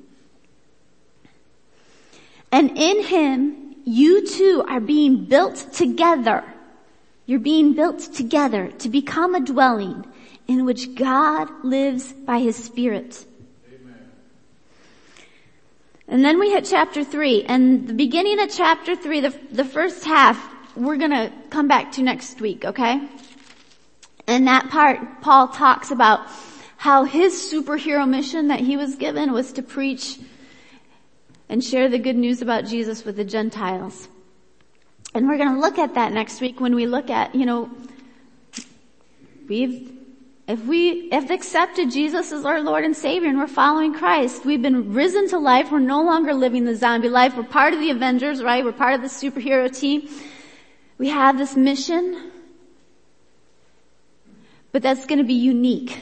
And 2.53 2.77
in 2.77 3.01
him, 3.01 3.75
you 3.83 4.27
too 4.27 4.63
are 4.69 4.79
being 4.79 5.25
built 5.25 5.73
together. 5.73 6.43
You're 7.25 7.39
being 7.39 7.73
built 7.73 8.01
together 8.13 8.67
to 8.77 8.89
become 8.89 9.33
a 9.33 9.39
dwelling 9.39 10.05
in 10.47 10.63
which 10.63 10.93
God 10.93 11.49
lives 11.63 12.13
by 12.13 12.37
his 12.37 12.55
Spirit. 12.55 13.25
And 16.07 16.23
then 16.23 16.39
we 16.39 16.51
hit 16.51 16.65
chapter 16.65 17.03
three 17.03 17.43
and 17.43 17.87
the 17.87 17.93
beginning 17.93 18.39
of 18.39 18.51
chapter 18.51 18.95
three, 18.95 19.21
the, 19.21 19.35
the 19.51 19.65
first 19.65 20.05
half, 20.05 20.37
we're 20.75 20.97
gonna 20.97 21.31
come 21.49 21.67
back 21.67 21.93
to 21.93 22.03
next 22.03 22.39
week, 22.39 22.65
okay? 22.65 23.01
And 24.27 24.45
that 24.47 24.69
part, 24.69 24.99
Paul 25.21 25.47
talks 25.47 25.89
about 25.89 26.27
how 26.77 27.03
his 27.03 27.33
superhero 27.33 28.07
mission 28.07 28.49
that 28.49 28.59
he 28.59 28.77
was 28.77 28.95
given 28.95 29.31
was 29.31 29.53
to 29.53 29.63
preach 29.63 30.19
and 31.49 31.63
share 31.63 31.89
the 31.89 31.99
good 31.99 32.15
news 32.15 32.41
about 32.41 32.65
Jesus 32.65 33.05
with 33.05 33.15
the 33.15 33.23
Gentiles. 33.23 34.07
And 35.13 35.27
we're 35.27 35.37
gonna 35.37 35.59
look 35.59 35.77
at 35.77 35.93
that 35.95 36.11
next 36.11 36.41
week 36.41 36.59
when 36.59 36.75
we 36.75 36.85
look 36.85 37.09
at, 37.09 37.35
you 37.35 37.45
know, 37.45 37.69
we've 39.47 39.91
if 40.45 40.65
we 40.65 41.09
have 41.09 41.31
accepted 41.31 41.89
Jesus 41.89 42.33
as 42.33 42.43
our 42.43 42.59
Lord 42.59 42.83
and 42.83 42.95
Savior 42.95 43.29
and 43.29 43.37
we're 43.37 43.47
following 43.47 43.93
Christ, 43.93 44.43
we've 44.43 44.61
been 44.61 44.93
risen 44.93 45.29
to 45.29 45.39
life. 45.39 45.71
We're 45.71 45.79
no 45.79 46.03
longer 46.03 46.33
living 46.33 46.65
the 46.65 46.75
zombie 46.75 47.07
life. 47.07 47.37
We're 47.37 47.43
part 47.43 47.73
of 47.73 47.79
the 47.79 47.91
Avengers, 47.91 48.43
right? 48.43 48.63
We're 48.63 48.73
part 48.73 48.93
of 48.93 49.01
the 49.01 49.07
superhero 49.07 49.73
team. 49.73 50.09
We 50.97 51.07
have 51.09 51.37
this 51.37 51.55
mission, 51.55 52.31
but 54.73 54.81
that's 54.81 55.05
going 55.05 55.19
to 55.19 55.23
be 55.23 55.33
unique 55.33 55.97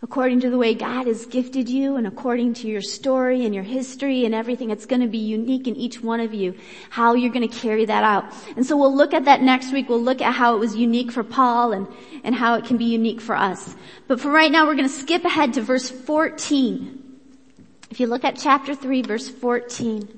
according 0.00 0.40
to 0.40 0.50
the 0.50 0.56
way 0.56 0.74
God 0.74 1.06
has 1.08 1.26
gifted 1.26 1.68
you 1.68 1.96
and 1.96 2.06
according 2.06 2.54
to 2.54 2.68
your 2.68 2.80
story 2.80 3.44
and 3.44 3.52
your 3.54 3.64
history 3.64 4.24
and 4.24 4.34
everything. 4.34 4.70
It's 4.70 4.86
going 4.86 5.00
to 5.00 5.08
be 5.08 5.18
unique 5.18 5.66
in 5.66 5.74
each 5.74 6.00
one 6.00 6.20
of 6.20 6.32
you, 6.32 6.54
how 6.90 7.14
you're 7.14 7.32
going 7.32 7.48
to 7.48 7.54
carry 7.58 7.84
that 7.84 8.04
out. 8.04 8.32
And 8.56 8.64
so 8.64 8.76
we'll 8.76 8.94
look 8.94 9.12
at 9.12 9.24
that 9.24 9.42
next 9.42 9.72
week. 9.72 9.88
We'll 9.88 10.02
look 10.02 10.22
at 10.22 10.34
how 10.34 10.54
it 10.54 10.58
was 10.58 10.76
unique 10.76 11.10
for 11.10 11.24
Paul 11.24 11.72
and, 11.72 11.88
and 12.22 12.34
how 12.34 12.54
it 12.54 12.64
can 12.64 12.76
be 12.76 12.84
unique 12.84 13.20
for 13.20 13.36
us. 13.36 13.74
But 14.06 14.20
for 14.20 14.30
right 14.30 14.52
now, 14.52 14.66
we're 14.66 14.76
going 14.76 14.88
to 14.88 14.94
skip 14.94 15.24
ahead 15.24 15.54
to 15.54 15.62
verse 15.62 15.90
14. 15.90 17.04
If 17.90 17.98
you 17.98 18.06
look 18.06 18.24
at 18.24 18.36
chapter 18.36 18.74
3, 18.74 19.02
verse 19.02 19.28
14. 19.28 20.17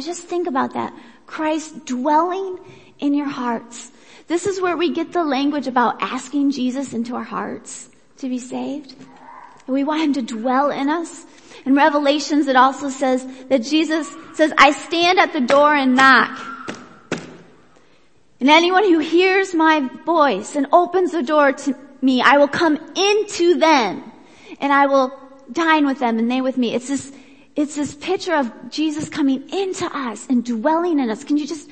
Just 0.00 0.24
think 0.24 0.48
about 0.48 0.74
that. 0.74 0.92
Christ 1.26 1.86
dwelling 1.86 2.58
in 2.98 3.14
your 3.14 3.28
hearts. 3.28 3.90
This 4.26 4.46
is 4.46 4.60
where 4.60 4.76
we 4.76 4.92
get 4.92 5.12
the 5.12 5.24
language 5.24 5.66
about 5.66 6.00
asking 6.00 6.50
Jesus 6.50 6.92
into 6.92 7.14
our 7.14 7.24
hearts 7.24 7.88
to 8.18 8.28
be 8.28 8.38
saved. 8.38 8.94
We 9.66 9.84
want 9.84 10.02
Him 10.02 10.12
to 10.14 10.22
dwell 10.22 10.70
in 10.70 10.88
us. 10.88 11.24
In 11.64 11.74
Revelations 11.74 12.48
it 12.48 12.56
also 12.56 12.90
says 12.90 13.26
that 13.48 13.62
Jesus 13.62 14.12
says, 14.34 14.52
I 14.58 14.72
stand 14.72 15.18
at 15.18 15.32
the 15.32 15.40
door 15.40 15.74
and 15.74 15.94
knock. 15.94 16.38
And 18.40 18.50
anyone 18.50 18.84
who 18.84 18.98
hears 18.98 19.54
my 19.54 19.88
voice 20.04 20.56
and 20.56 20.66
opens 20.72 21.12
the 21.12 21.22
door 21.22 21.52
to 21.52 21.74
me, 22.02 22.20
I 22.20 22.36
will 22.36 22.48
come 22.48 22.76
into 22.94 23.54
them 23.54 24.02
and 24.60 24.72
I 24.72 24.86
will 24.86 25.18
dine 25.50 25.86
with 25.86 25.98
them 25.98 26.18
and 26.18 26.30
they 26.30 26.40
with 26.40 26.58
me. 26.58 26.74
It's 26.74 26.88
this, 26.88 27.12
it's 27.56 27.76
this 27.76 27.94
picture 27.94 28.34
of 28.34 28.70
Jesus 28.70 29.08
coming 29.08 29.48
into 29.50 29.86
us 29.86 30.26
and 30.28 30.44
dwelling 30.44 30.98
in 30.98 31.10
us. 31.10 31.24
Can 31.24 31.36
you 31.36 31.46
just 31.46 31.70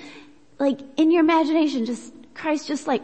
like 0.59 0.79
in 0.97 1.11
your 1.11 1.21
imagination, 1.21 1.85
just 1.85 2.13
Christ 2.35 2.69
just 2.69 2.87
like 2.87 3.03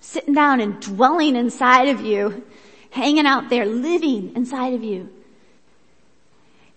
sitting 0.00 0.34
down 0.34 0.60
and 0.60 0.80
dwelling 0.80 1.36
inside 1.36 1.88
of 1.88 2.00
you. 2.00 2.44
hanging 2.90 3.26
out 3.26 3.48
there, 3.48 3.64
living 3.64 4.32
inside 4.34 4.74
of 4.74 4.82
you. 4.82 5.08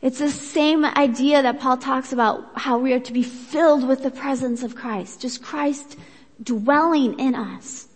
It's 0.01 0.19
the 0.19 0.29
same 0.29 0.85
idea 0.85 1.41
that 1.41 1.59
Paul 1.59 1.77
talks 1.77 2.11
about 2.11 2.51
how 2.55 2.77
we 2.77 2.93
are 2.93 2.99
to 2.99 3.13
be 3.13 3.23
filled 3.23 3.87
with 3.87 4.03
the 4.03 4.11
presence 4.11 4.61
of 4.63 4.75
Christ. 4.75 5.21
Just 5.21 5.41
Christ 5.41 5.97
dwelling 6.41 7.19
in 7.19 7.35
us. 7.35 7.87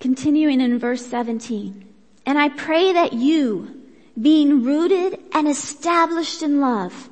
Continuing 0.00 0.60
in 0.60 0.78
verse 0.78 1.04
17. 1.06 1.91
And 2.24 2.38
I 2.38 2.48
pray 2.48 2.92
that 2.92 3.12
you, 3.12 3.82
being 4.20 4.62
rooted 4.62 5.18
and 5.32 5.48
established 5.48 6.42
in 6.42 6.60
love, 6.60 7.10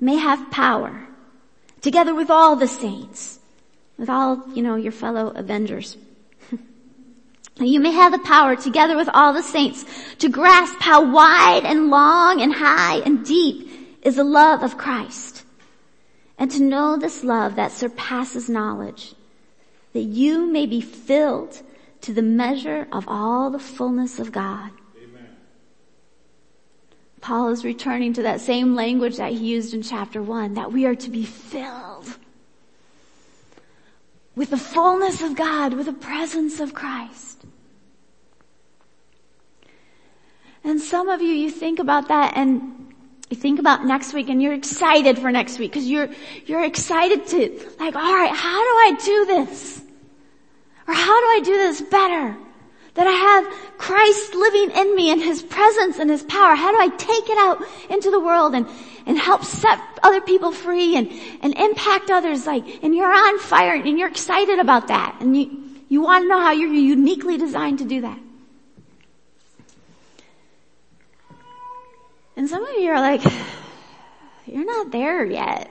may 0.00 0.16
have 0.16 0.50
power, 0.50 1.06
together 1.80 2.14
with 2.14 2.30
all 2.30 2.56
the 2.56 2.68
saints, 2.68 3.38
with 3.98 4.08
all, 4.08 4.44
you 4.54 4.62
know, 4.62 4.76
your 4.76 4.92
fellow 4.92 5.28
avengers. 5.28 5.96
you 7.56 7.80
may 7.80 7.92
have 7.92 8.12
the 8.12 8.18
power, 8.18 8.56
together 8.56 8.96
with 8.96 9.08
all 9.12 9.32
the 9.32 9.42
saints, 9.42 9.84
to 10.18 10.28
grasp 10.28 10.80
how 10.80 11.10
wide 11.12 11.64
and 11.64 11.90
long 11.90 12.40
and 12.40 12.52
high 12.52 12.98
and 12.98 13.24
deep 13.24 13.98
is 14.02 14.16
the 14.16 14.24
love 14.24 14.62
of 14.62 14.78
Christ. 14.78 15.44
And 16.38 16.50
to 16.52 16.62
know 16.62 16.96
this 16.96 17.22
love 17.22 17.56
that 17.56 17.72
surpasses 17.72 18.48
knowledge, 18.48 19.14
that 19.92 20.02
you 20.02 20.46
may 20.46 20.66
be 20.66 20.80
filled 20.80 21.62
to 22.02 22.12
the 22.12 22.22
measure 22.22 22.86
of 22.92 23.04
all 23.08 23.50
the 23.50 23.58
fullness 23.58 24.18
of 24.18 24.32
God. 24.32 24.70
Amen. 25.02 25.36
Paul 27.20 27.48
is 27.48 27.64
returning 27.64 28.12
to 28.14 28.22
that 28.22 28.40
same 28.40 28.74
language 28.74 29.16
that 29.16 29.32
he 29.32 29.38
used 29.38 29.72
in 29.72 29.82
chapter 29.82 30.22
one, 30.22 30.54
that 30.54 30.72
we 30.72 30.84
are 30.84 30.96
to 30.96 31.10
be 31.10 31.24
filled 31.24 32.18
with 34.34 34.50
the 34.50 34.56
fullness 34.56 35.22
of 35.22 35.36
God, 35.36 35.74
with 35.74 35.86
the 35.86 35.92
presence 35.92 36.58
of 36.60 36.74
Christ. 36.74 37.44
And 40.64 40.80
some 40.80 41.08
of 41.08 41.20
you, 41.20 41.28
you 41.28 41.50
think 41.50 41.78
about 41.78 42.08
that 42.08 42.36
and 42.36 42.94
you 43.30 43.36
think 43.36 43.58
about 43.58 43.84
next 43.84 44.12
week 44.12 44.28
and 44.28 44.42
you're 44.42 44.52
excited 44.54 45.18
for 45.18 45.30
next 45.30 45.58
week 45.58 45.72
because 45.72 45.88
you're, 45.88 46.08
you're 46.46 46.64
excited 46.64 47.26
to 47.28 47.70
like, 47.78 47.94
alright, 47.94 48.34
how 48.34 48.62
do 48.62 48.94
I 48.94 48.98
do 49.04 49.24
this? 49.26 49.81
Or 50.86 50.94
how 50.94 51.20
do 51.20 51.26
I 51.26 51.40
do 51.44 51.56
this 51.56 51.80
better? 51.82 52.36
That 52.94 53.06
I 53.06 53.10
have 53.10 53.78
Christ 53.78 54.34
living 54.34 54.70
in 54.70 54.94
me 54.94 55.10
and 55.10 55.20
His 55.20 55.42
presence 55.42 55.98
and 55.98 56.10
His 56.10 56.22
power. 56.22 56.54
How 56.54 56.72
do 56.72 56.78
I 56.78 56.88
take 56.96 57.30
it 57.30 57.38
out 57.38 57.64
into 57.90 58.10
the 58.10 58.20
world 58.20 58.54
and, 58.54 58.66
and 59.06 59.18
help 59.18 59.44
set 59.44 59.78
other 60.02 60.20
people 60.20 60.52
free 60.52 60.96
and, 60.96 61.10
and 61.40 61.54
impact 61.54 62.10
others 62.10 62.46
like, 62.46 62.82
and 62.82 62.94
you're 62.94 63.12
on 63.12 63.38
fire 63.38 63.74
and 63.74 63.98
you're 63.98 64.08
excited 64.08 64.58
about 64.58 64.88
that 64.88 65.16
and 65.20 65.36
you, 65.36 65.70
you 65.88 66.02
want 66.02 66.24
to 66.24 66.28
know 66.28 66.40
how 66.40 66.52
you're 66.52 66.72
uniquely 66.72 67.38
designed 67.38 67.78
to 67.78 67.84
do 67.84 68.02
that. 68.02 68.18
And 72.36 72.48
some 72.48 72.64
of 72.64 72.76
you 72.76 72.90
are 72.90 73.00
like, 73.00 73.22
you're 74.46 74.64
not 74.64 74.90
there 74.90 75.24
yet. 75.24 75.70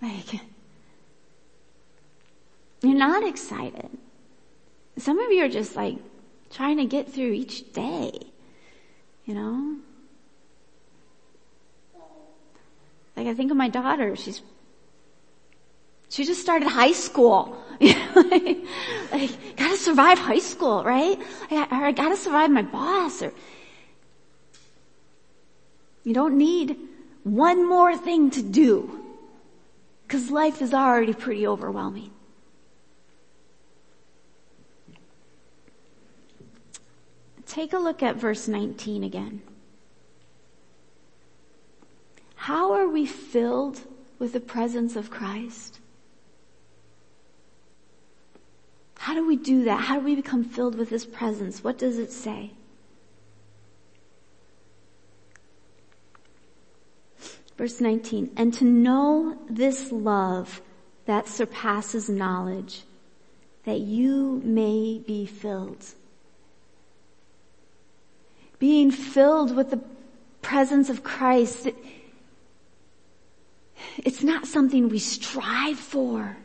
Like, 0.00 0.32
you're 2.82 2.94
not 2.94 3.24
excited. 3.24 3.90
Some 4.98 5.18
of 5.20 5.30
you 5.30 5.44
are 5.44 5.48
just 5.48 5.76
like 5.76 5.96
trying 6.50 6.78
to 6.78 6.84
get 6.84 7.12
through 7.12 7.32
each 7.32 7.72
day, 7.72 8.12
you 9.24 9.34
know? 9.34 9.76
Like 13.16 13.26
I 13.26 13.34
think 13.34 13.50
of 13.50 13.56
my 13.56 13.68
daughter, 13.68 14.16
she's, 14.16 14.42
she 16.08 16.24
just 16.24 16.40
started 16.40 16.68
high 16.68 16.92
school. 16.92 17.56
like, 17.80 18.04
like, 19.12 19.56
gotta 19.56 19.76
survive 19.76 20.18
high 20.18 20.38
school, 20.40 20.82
right? 20.82 21.18
Or 21.50 21.66
I 21.70 21.92
gotta 21.92 22.16
survive 22.16 22.50
my 22.50 22.62
boss 22.62 23.22
or, 23.22 23.32
you 26.04 26.14
don't 26.14 26.38
need 26.38 26.76
one 27.22 27.68
more 27.68 27.96
thing 27.96 28.30
to 28.30 28.42
do. 28.42 29.04
Cause 30.08 30.30
life 30.30 30.62
is 30.62 30.72
already 30.72 31.12
pretty 31.12 31.46
overwhelming. 31.46 32.10
Take 37.58 37.72
a 37.72 37.78
look 37.78 38.04
at 38.04 38.14
verse 38.14 38.46
19 38.46 39.02
again. 39.02 39.42
How 42.36 42.72
are 42.72 42.86
we 42.86 43.04
filled 43.04 43.80
with 44.20 44.32
the 44.32 44.38
presence 44.38 44.94
of 44.94 45.10
Christ? 45.10 45.80
How 48.98 49.12
do 49.12 49.26
we 49.26 49.34
do 49.34 49.64
that? 49.64 49.80
How 49.80 49.98
do 49.98 50.04
we 50.04 50.14
become 50.14 50.44
filled 50.44 50.76
with 50.76 50.90
His 50.90 51.04
presence? 51.04 51.64
What 51.64 51.78
does 51.78 51.98
it 51.98 52.12
say? 52.12 52.52
Verse 57.56 57.80
19, 57.80 58.34
and 58.36 58.54
to 58.54 58.64
know 58.64 59.36
this 59.50 59.90
love 59.90 60.62
that 61.06 61.26
surpasses 61.26 62.08
knowledge, 62.08 62.84
that 63.64 63.80
you 63.80 64.40
may 64.44 65.02
be 65.04 65.26
filled 65.26 65.84
being 68.58 68.90
filled 68.90 69.54
with 69.54 69.70
the 69.70 69.80
presence 70.42 70.90
of 70.90 71.02
Christ, 71.02 71.68
it's 73.98 74.22
not 74.22 74.46
something 74.46 74.88
we 74.88 74.98
strive 74.98 75.78
for. 75.78 76.36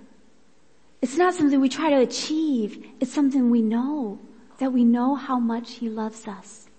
It's 1.02 1.18
not 1.18 1.34
something 1.34 1.60
we 1.60 1.70
try 1.70 1.90
to 1.90 2.00
achieve. 2.00 2.86
It's 3.00 3.12
something 3.12 3.50
we 3.50 3.62
know, 3.62 4.20
that 4.60 4.72
we 4.72 4.84
know 4.84 5.16
how 5.16 5.40
much 5.40 5.74
He 5.74 5.90
loves 5.90 6.28
us. 6.28 6.70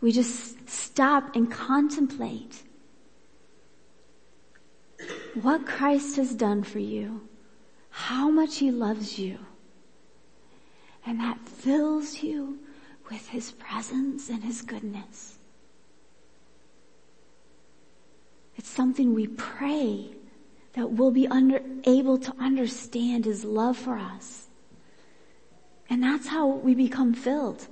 We 0.00 0.12
just 0.12 0.68
stop 0.68 1.36
and 1.36 1.50
contemplate 1.50 2.62
what 5.34 5.66
Christ 5.66 6.16
has 6.16 6.34
done 6.34 6.62
for 6.62 6.78
you, 6.78 7.28
how 7.90 8.30
much 8.30 8.58
He 8.58 8.70
loves 8.70 9.18
you. 9.18 9.38
And 11.06 11.20
that 11.20 11.48
fills 11.48 12.22
you 12.22 12.58
with 13.10 13.28
His 13.28 13.52
presence 13.52 14.28
and 14.28 14.44
His 14.44 14.62
goodness. 14.62 15.38
It's 18.56 18.68
something 18.68 19.14
we 19.14 19.26
pray 19.26 20.10
that 20.74 20.92
we'll 20.92 21.10
be 21.10 21.26
under, 21.26 21.60
able 21.84 22.18
to 22.18 22.34
understand 22.38 23.24
His 23.24 23.44
love 23.44 23.76
for 23.76 23.96
us. 23.96 24.48
And 25.88 26.02
that's 26.02 26.28
how 26.28 26.46
we 26.46 26.74
become 26.74 27.14
filled. 27.14 27.66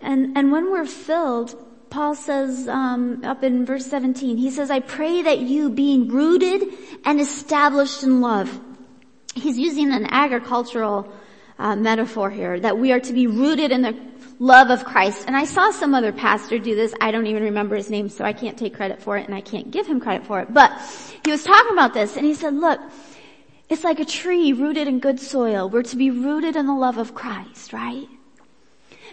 And, 0.00 0.36
and 0.36 0.52
when 0.52 0.70
we're 0.70 0.86
filled, 0.86 1.56
Paul 1.90 2.14
says 2.14 2.68
um, 2.68 3.24
up 3.24 3.42
in 3.42 3.64
verse 3.64 3.86
17, 3.86 4.36
he 4.36 4.50
says, 4.50 4.70
I 4.70 4.80
pray 4.80 5.22
that 5.22 5.40
you 5.40 5.70
being 5.70 6.08
rooted 6.08 6.68
and 7.04 7.20
established 7.20 8.02
in 8.02 8.20
love 8.20 8.60
he's 9.38 9.58
using 9.58 9.92
an 9.92 10.06
agricultural 10.10 11.12
uh, 11.58 11.76
metaphor 11.76 12.30
here, 12.30 12.58
that 12.60 12.78
we 12.78 12.92
are 12.92 13.00
to 13.00 13.12
be 13.12 13.26
rooted 13.26 13.72
in 13.72 13.82
the 13.82 13.96
love 14.38 14.70
of 14.70 14.84
Christ. 14.84 15.24
And 15.26 15.36
I 15.36 15.44
saw 15.44 15.70
some 15.70 15.94
other 15.94 16.12
pastor 16.12 16.58
do 16.58 16.74
this. 16.74 16.94
I 17.00 17.10
don't 17.10 17.26
even 17.26 17.42
remember 17.42 17.76
his 17.76 17.90
name, 17.90 18.08
so 18.08 18.24
I 18.24 18.32
can't 18.32 18.56
take 18.56 18.74
credit 18.74 19.02
for 19.02 19.16
it 19.16 19.26
and 19.26 19.34
I 19.34 19.40
can't 19.40 19.70
give 19.70 19.86
him 19.86 20.00
credit 20.00 20.26
for 20.26 20.40
it. 20.40 20.52
But 20.52 20.72
he 21.24 21.30
was 21.30 21.42
talking 21.42 21.72
about 21.72 21.94
this 21.94 22.16
and 22.16 22.24
he 22.24 22.34
said, 22.34 22.54
look, 22.54 22.80
it's 23.68 23.84
like 23.84 24.00
a 24.00 24.04
tree 24.04 24.52
rooted 24.52 24.88
in 24.88 25.00
good 25.00 25.20
soil. 25.20 25.68
We're 25.68 25.82
to 25.82 25.96
be 25.96 26.10
rooted 26.10 26.56
in 26.56 26.66
the 26.66 26.74
love 26.74 26.98
of 26.98 27.14
Christ, 27.14 27.72
right? 27.72 28.08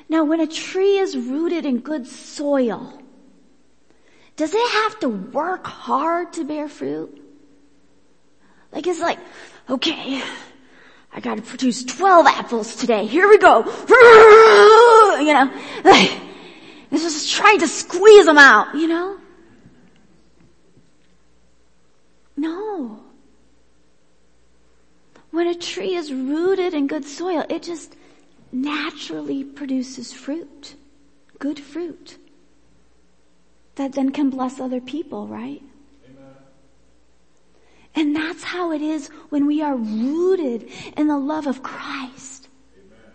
Now 0.07 0.23
when 0.23 0.39
a 0.39 0.47
tree 0.47 0.97
is 0.97 1.17
rooted 1.17 1.65
in 1.65 1.79
good 1.79 2.05
soil, 2.07 3.01
does 4.35 4.53
it 4.53 4.71
have 4.83 4.99
to 4.99 5.09
work 5.09 5.65
hard 5.65 6.33
to 6.33 6.43
bear 6.43 6.69
fruit? 6.69 7.21
Like 8.71 8.85
it's 8.85 8.99
like, 8.99 9.19
okay, 9.69 10.21
I 11.13 11.19
gotta 11.19 11.41
produce 11.41 11.83
12 11.83 12.27
apples 12.27 12.75
today. 12.75 13.05
Here 13.05 13.27
we 13.27 13.37
go. 13.37 13.63
You 15.15 15.33
know, 15.33 15.49
like, 15.83 16.11
it's 16.91 17.01
just 17.01 17.31
trying 17.31 17.59
to 17.59 17.67
squeeze 17.67 18.25
them 18.25 18.37
out, 18.37 18.75
you 18.75 18.87
know? 18.87 19.17
No. 22.37 22.99
When 25.31 25.47
a 25.47 25.55
tree 25.55 25.95
is 25.95 26.13
rooted 26.13 26.73
in 26.73 26.87
good 26.87 27.05
soil, 27.05 27.45
it 27.49 27.63
just 27.63 27.95
naturally 28.51 29.43
produces 29.43 30.13
fruit. 30.13 30.75
Good 31.39 31.59
fruit. 31.59 32.17
That 33.75 33.93
then 33.93 34.11
can 34.11 34.29
bless 34.29 34.59
other 34.59 34.79
people, 34.79 35.27
right? 35.27 35.61
And 37.95 38.15
that's 38.15 38.43
how 38.43 38.71
it 38.71 38.81
is 38.81 39.07
when 39.29 39.47
we 39.47 39.61
are 39.61 39.75
rooted 39.75 40.69
in 40.97 41.07
the 41.07 41.17
love 41.17 41.47
of 41.47 41.63
Christ. 41.63 42.49
Amen. 42.77 43.13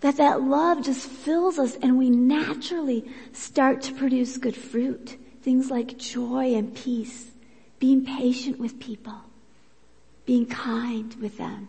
That 0.00 0.16
that 0.18 0.42
love 0.42 0.84
just 0.84 1.08
fills 1.08 1.58
us 1.58 1.76
and 1.80 1.96
we 1.96 2.10
naturally 2.10 3.10
start 3.32 3.80
to 3.82 3.94
produce 3.94 4.36
good 4.36 4.56
fruit. 4.56 5.16
Things 5.40 5.70
like 5.70 5.96
joy 5.96 6.54
and 6.54 6.74
peace 6.74 7.30
being 7.78 8.04
patient 8.04 8.58
with 8.58 8.78
people, 8.80 9.20
being 10.26 10.46
kind 10.46 11.14
with 11.14 11.38
them. 11.38 11.68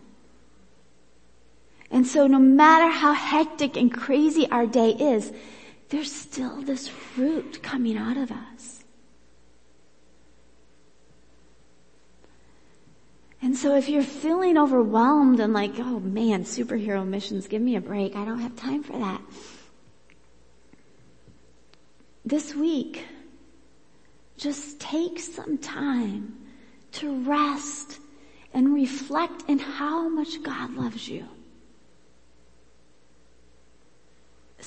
And 1.90 2.06
so 2.06 2.26
no 2.26 2.38
matter 2.38 2.90
how 2.90 3.14
hectic 3.14 3.76
and 3.76 3.92
crazy 3.92 4.48
our 4.50 4.66
day 4.66 4.90
is, 4.90 5.32
there's 5.88 6.12
still 6.12 6.62
this 6.62 6.86
fruit 6.86 7.62
coming 7.62 7.96
out 7.96 8.16
of 8.16 8.30
us. 8.30 8.79
And 13.42 13.56
so 13.56 13.74
if 13.76 13.88
you're 13.88 14.02
feeling 14.02 14.58
overwhelmed 14.58 15.40
and 15.40 15.52
like, 15.52 15.72
oh 15.78 16.00
man, 16.00 16.44
superhero 16.44 17.06
missions, 17.06 17.48
give 17.48 17.62
me 17.62 17.76
a 17.76 17.80
break. 17.80 18.14
I 18.14 18.24
don't 18.24 18.40
have 18.40 18.54
time 18.56 18.82
for 18.82 18.98
that. 18.98 19.22
This 22.24 22.54
week, 22.54 23.04
just 24.36 24.78
take 24.78 25.18
some 25.18 25.56
time 25.58 26.36
to 26.92 27.22
rest 27.24 27.98
and 28.52 28.74
reflect 28.74 29.44
in 29.48 29.58
how 29.58 30.08
much 30.08 30.42
God 30.42 30.74
loves 30.74 31.08
you. 31.08 31.26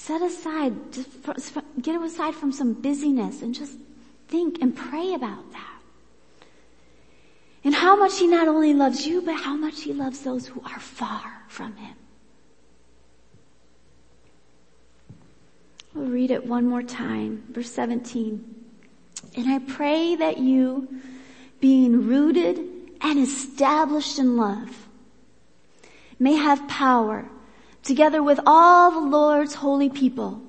set 0.04 0.22
aside, 0.22 0.74
get 1.82 2.02
aside 2.02 2.36
from 2.36 2.52
some 2.52 2.74
busyness 2.74 3.42
and 3.42 3.56
just 3.56 3.78
think 4.28 4.62
and 4.62 4.76
pray 4.76 5.14
about 5.14 5.50
that. 5.54 5.73
And 7.64 7.74
how 7.74 7.96
much 7.96 8.20
he 8.20 8.28
not 8.28 8.48
only 8.48 8.74
loves 8.74 9.08
you, 9.08 9.22
but 9.22 9.36
how 9.36 9.56
much 9.56 9.84
he 9.84 9.94
loves 9.94 10.22
those 10.22 10.48
who 10.48 10.62
are 10.66 10.80
far 10.80 11.44
from 11.48 11.76
him. 11.78 11.96
We'll 15.94 16.08
read 16.08 16.32
it 16.32 16.46
one 16.46 16.68
more 16.68 16.84
time. 16.84 17.44
Verse 17.50 17.72
17. 17.72 18.44
And 19.38 19.48
I 19.48 19.60
pray 19.60 20.16
that 20.16 20.40
you, 20.40 20.90
being 21.62 22.08
rooted 22.08 22.60
and 23.00 23.20
established 23.20 24.20
in 24.20 24.36
love, 24.36 24.88
may 26.20 26.34
have 26.34 26.68
power 26.68 27.30
together 27.84 28.22
with 28.22 28.40
all 28.46 28.92
the 28.92 29.08
Lord's 29.08 29.56
holy 29.56 29.90
people 29.90 30.42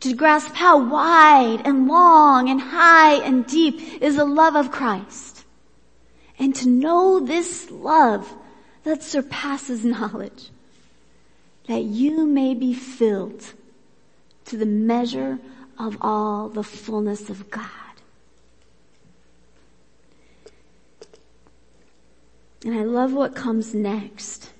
to 0.00 0.14
grasp 0.14 0.54
how 0.54 0.82
wide 0.82 1.62
and 1.64 1.86
long 1.86 2.50
and 2.50 2.60
high 2.60 3.14
and 3.22 3.46
deep 3.46 4.02
is 4.02 4.16
the 4.16 4.24
love 4.24 4.56
of 4.56 4.70
Christ 4.70 5.31
and 6.42 6.56
to 6.56 6.68
know 6.68 7.20
this 7.20 7.70
love 7.70 8.34
that 8.82 9.00
surpasses 9.00 9.84
knowledge 9.94 10.50
that 11.68 11.84
you 11.84 12.26
may 12.26 12.52
be 12.52 12.74
filled 12.74 13.52
to 14.46 14.56
the 14.56 14.66
measure 14.66 15.38
of 15.78 15.96
all 16.00 16.48
the 16.48 16.64
fullness 16.64 17.30
of 17.30 17.48
God. 17.48 17.70
And 22.64 22.74
I 22.74 22.82
love 22.82 23.12
what 23.12 23.36
comes 23.36 23.72
next. 23.72 24.50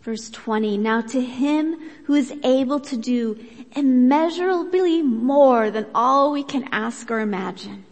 Verse 0.00 0.30
20, 0.30 0.78
now 0.78 1.02
to 1.02 1.20
him 1.20 1.78
who 2.06 2.14
is 2.14 2.32
able 2.42 2.80
to 2.80 2.96
do 2.96 3.38
immeasurably 3.76 5.02
more 5.02 5.70
than 5.70 5.86
all 5.94 6.32
we 6.32 6.42
can 6.42 6.66
ask 6.72 7.10
or 7.10 7.20
imagine, 7.20 7.84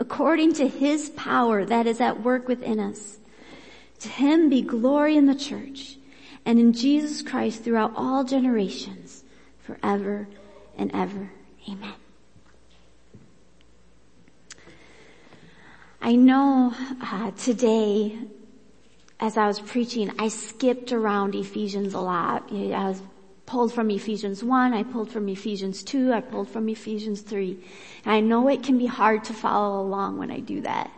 according 0.00 0.54
to 0.54 0.66
his 0.66 1.10
power 1.10 1.64
that 1.66 1.86
is 1.86 2.00
at 2.00 2.22
work 2.22 2.48
within 2.48 2.80
us. 2.80 3.18
To 4.00 4.08
him 4.08 4.48
be 4.48 4.62
glory 4.62 5.16
in 5.16 5.26
the 5.26 5.34
church 5.34 5.98
and 6.46 6.58
in 6.58 6.72
Jesus 6.72 7.20
Christ 7.20 7.62
throughout 7.62 7.92
all 7.94 8.24
generations, 8.24 9.22
forever 9.58 10.26
and 10.78 10.90
ever. 10.94 11.30
Amen. 11.68 11.92
I 16.00 16.16
know 16.16 16.74
uh, 17.02 17.30
today 17.32 18.18
as 19.20 19.36
I 19.36 19.46
was 19.46 19.60
preaching, 19.60 20.10
I 20.18 20.28
skipped 20.28 20.92
around 20.92 21.34
Ephesians 21.34 21.92
a 21.92 22.00
lot. 22.00 22.50
I 22.50 22.88
was 22.88 23.02
pulled 23.50 23.72
from 23.72 23.90
Ephesians 23.90 24.44
1, 24.44 24.72
I 24.72 24.84
pulled 24.84 25.10
from 25.10 25.28
Ephesians 25.28 25.82
2, 25.82 26.12
I 26.12 26.20
pulled 26.20 26.48
from 26.48 26.68
Ephesians 26.68 27.20
3. 27.20 27.58
And 28.04 28.14
I 28.14 28.20
know 28.20 28.46
it 28.46 28.62
can 28.62 28.78
be 28.78 28.86
hard 28.86 29.24
to 29.24 29.34
follow 29.34 29.82
along 29.82 30.18
when 30.18 30.30
I 30.30 30.38
do 30.38 30.60
that. 30.60 30.88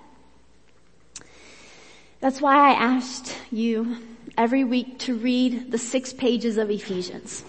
That's 2.21 2.43
why 2.43 2.71
I 2.71 2.75
asked 2.75 3.35
you 3.51 3.97
every 4.37 4.65
week 4.65 4.99
to 5.01 5.17
read 5.17 5.71
the 5.71 5.79
six 5.79 6.13
pages 6.13 6.59
of 6.59 6.71
Ephesians. 6.71 7.43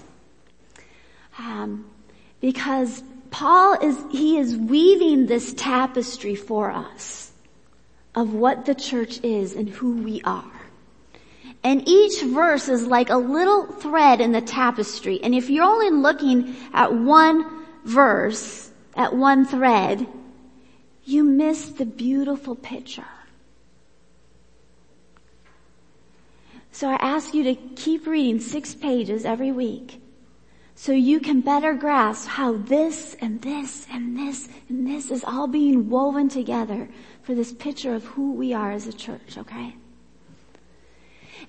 Um, 1.37 1.85
because 2.39 3.03
Paul 3.29 3.73
is, 3.81 3.97
he 4.09 4.37
is 4.37 4.55
weaving 4.55 5.25
this 5.25 5.53
tapestry 5.53 6.35
for 6.35 6.71
us 6.71 7.33
of 8.15 8.33
what 8.33 8.65
the 8.65 8.73
church 8.73 9.19
is 9.21 9.53
and 9.53 9.67
who 9.67 9.97
we 9.97 10.21
are. 10.21 10.62
And 11.63 11.87
each 11.87 12.21
verse 12.23 12.67
is 12.67 12.85
like 12.85 13.09
a 13.09 13.17
little 13.17 13.67
thread 13.67 14.19
in 14.19 14.33
the 14.33 14.41
tapestry. 14.41 15.21
And 15.23 15.33
if 15.33 15.49
you're 15.49 15.63
only 15.63 15.91
looking 15.91 16.55
at 16.73 16.93
one 16.93 17.65
verse, 17.85 18.71
at 18.95 19.15
one 19.15 19.45
thread, 19.45 20.05
you 21.05 21.23
miss 21.23 21.69
the 21.69 21.85
beautiful 21.85 22.55
picture. 22.55 23.05
So 26.71 26.89
I 26.89 26.95
ask 26.95 27.33
you 27.33 27.43
to 27.43 27.55
keep 27.55 28.07
reading 28.07 28.39
six 28.39 28.73
pages 28.73 29.25
every 29.25 29.51
week 29.51 30.01
so 30.75 30.91
you 30.91 31.19
can 31.19 31.41
better 31.41 31.75
grasp 31.75 32.27
how 32.27 32.57
this 32.57 33.15
and 33.21 33.41
this 33.41 33.85
and 33.91 34.17
this 34.17 34.49
and 34.69 34.87
this 34.87 35.11
is 35.11 35.23
all 35.23 35.47
being 35.47 35.89
woven 35.89 36.29
together 36.29 36.89
for 37.21 37.35
this 37.35 37.53
picture 37.53 37.93
of 37.93 38.03
who 38.05 38.33
we 38.33 38.53
are 38.53 38.71
as 38.71 38.87
a 38.87 38.93
church, 38.93 39.37
okay? 39.37 39.75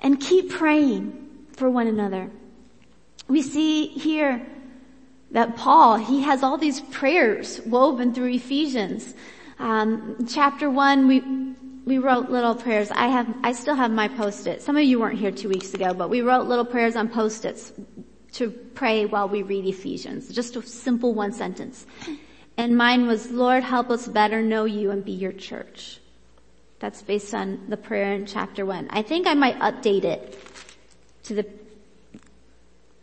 And 0.05 0.21
keep 0.21 0.51
praying 0.51 1.47
for 1.57 1.69
one 1.71 1.87
another. 1.87 2.31
We 3.27 3.41
see 3.41 3.87
here 3.87 4.47
that 5.31 5.57
Paul, 5.57 5.97
he 5.97 6.23
has 6.23 6.43
all 6.43 6.59
these 6.59 6.81
prayers 6.81 7.61
woven 7.63 8.13
through 8.13 8.35
Ephesians. 8.35 9.15
Um, 9.59 10.27
chapter 10.29 10.69
one, 10.69 11.09
we, 11.09 11.23
we 11.87 11.97
wrote 11.99 12.29
little 12.29 12.55
prayers. 12.55 12.91
I 12.91 13.09
have, 13.09 13.35
I 13.43 13.53
still 13.53 13.75
have 13.75 13.91
my 13.91 14.09
post-it. 14.09 14.61
Some 14.61 14.77
of 14.77 14.85
you 14.85 15.01
weren't 15.01 15.19
here 15.19 15.33
two 15.33 15.49
weeks 15.49 15.73
ago, 15.73 15.95
but 15.95 16.11
we 16.11 16.21
wrote 16.21 16.47
little 16.47 16.67
prayers 16.67 16.97
on 16.97 17.09
post-its 17.09 17.73
to 18.33 18.51
pray 18.51 19.07
while 19.07 19.29
we 19.29 19.43
read 19.43 19.65
Ephesians. 19.65 20.29
Just 20.29 20.55
a 20.57 20.63
simple 20.63 21.15
one 21.15 21.33
sentence. 21.33 21.87
And 22.59 22.77
mine 22.77 23.07
was, 23.07 23.31
Lord, 23.31 23.65
help 23.65 23.89
us 23.89 24.07
better 24.07 24.43
know 24.43 24.67
you 24.67 24.91
and 24.91 25.03
be 25.03 25.13
your 25.13 25.33
church. 25.33 25.99
That's 26.85 27.01
based 27.01 27.33
on 27.33 27.65
the 27.71 27.79
prayer 27.79 28.13
in 28.13 28.27
chapter 28.27 28.67
one. 28.67 28.89
I 28.91 29.01
think 29.01 29.27
I 29.27 29.33
might 29.33 29.59
update 29.61 30.05
it 30.05 30.39
to 31.23 31.35
the 31.35 31.47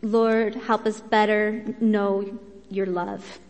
Lord, 0.02 0.54
help 0.54 0.86
us 0.86 1.00
better 1.00 1.64
know 1.80 2.38
your 2.70 2.86
love. 2.86 3.40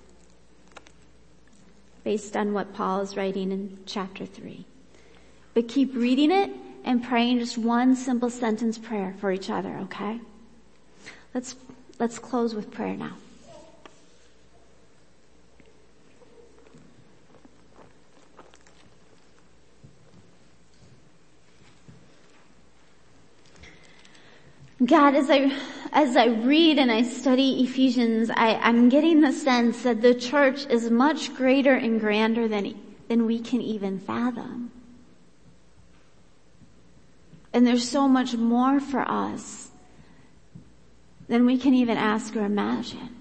Based 2.03 2.35
on 2.35 2.55
what 2.55 2.73
Paul 2.73 3.03
is 3.03 3.15
writing 3.15 3.53
in 3.53 3.81
chapter 3.85 4.25
three. 4.25 4.65
But 5.53 5.69
keep 5.69 5.95
reading 5.95 6.31
it 6.31 6.51
and 6.83 7.05
praying 7.05 7.41
just 7.41 7.59
one 7.59 7.95
simple 7.95 8.31
sentence 8.31 8.79
prayer 8.79 9.15
for 9.21 9.33
each 9.33 9.51
other, 9.51 9.77
okay? 9.83 10.19
Let's, 11.35 11.57
let's 11.99 12.19
close 12.19 12.55
with 12.55 12.71
prayer 12.71 12.97
now. 12.97 13.19
God, 24.85 25.15
as 25.15 25.31
I, 25.31 25.57
as 25.93 26.17
I 26.17 26.27
read 26.27 26.79
and 26.79 26.91
I 26.91 27.03
study 27.03 27.63
Ephesians, 27.63 28.31
I, 28.31 28.55
I'm 28.55 28.89
getting 28.89 29.21
the 29.21 29.33
sense 29.33 29.83
that 29.83 30.01
the 30.01 30.15
church 30.15 30.67
is 30.67 30.91
much 30.91 31.35
greater 31.35 31.75
and 31.75 32.01
grander 32.01 32.49
than, 32.49 32.75
than 33.09 33.27
we 33.27 33.39
can 33.39 33.61
even 33.61 34.01
fathom. 34.01 34.73
And 37.53 37.67
there's 37.67 37.89
so 37.89 38.09
much 38.09 38.35
more 38.35 38.81
for 38.81 39.01
us 39.01 39.69
than 41.29 41.47
we 41.47 41.59
can 41.59 41.75
even 41.75 41.97
ask 41.97 42.35
or 42.35 42.45
imagine. 42.45 43.17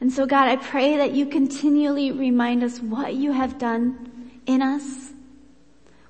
And 0.00 0.12
so 0.12 0.24
God, 0.24 0.48
I 0.48 0.56
pray 0.56 0.96
that 0.96 1.12
you 1.12 1.26
continually 1.26 2.12
remind 2.12 2.62
us 2.62 2.78
what 2.80 3.14
you 3.14 3.32
have 3.32 3.58
done 3.58 4.40
in 4.46 4.62
us 4.62 5.03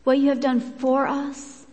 what 0.05 0.18
you 0.18 0.28
have 0.28 0.40
done 0.40 0.61
for 0.61 1.07
us. 1.07 1.66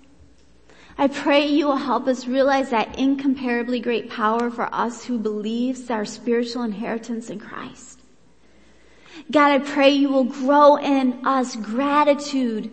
I 0.98 1.08
pray 1.08 1.48
you 1.48 1.68
will 1.68 1.78
help 1.78 2.08
us 2.08 2.28
realize 2.28 2.70
that 2.70 3.00
incomparably 3.00 3.80
great 3.80 4.10
power 4.10 4.50
for 4.50 4.74
us 4.74 5.06
who 5.06 5.18
believes 5.18 5.90
our 5.90 6.06
spiritual 6.06 6.64
inheritance 6.64 7.30
in 7.30 7.40
Christ. 7.40 8.00
God, 9.30 9.52
I 9.52 9.60
pray 9.60 9.92
you 9.92 10.10
will 10.10 10.26
grow 10.26 10.78
in 10.78 11.26
us 11.26 11.56
gratitude 11.56 12.72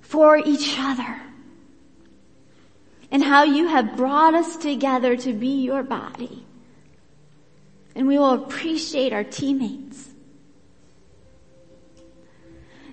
for 0.00 0.36
each 0.38 0.76
other 0.78 1.20
and 3.10 3.22
how 3.22 3.44
you 3.44 3.68
have 3.68 3.96
brought 3.96 4.34
us 4.34 4.56
together 4.56 5.16
to 5.16 5.32
be 5.32 5.62
your 5.62 5.82
body. 5.82 6.44
And 7.94 8.08
we 8.08 8.18
will 8.18 8.32
appreciate 8.32 9.12
our 9.12 9.24
teammates. 9.24 10.13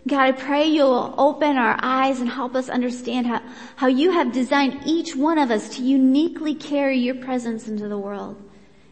God, 0.07 0.19
I 0.19 0.31
pray 0.31 0.65
you'll 0.65 1.13
open 1.17 1.57
our 1.57 1.77
eyes 1.81 2.19
and 2.19 2.29
help 2.29 2.55
us 2.55 2.69
understand 2.69 3.27
how, 3.27 3.41
how 3.75 3.87
you 3.87 4.11
have 4.11 4.31
designed 4.31 4.81
each 4.85 5.15
one 5.15 5.37
of 5.37 5.51
us 5.51 5.75
to 5.77 5.83
uniquely 5.83 6.55
carry 6.55 6.97
your 6.97 7.15
presence 7.15 7.67
into 7.67 7.87
the 7.87 7.97
world 7.97 8.41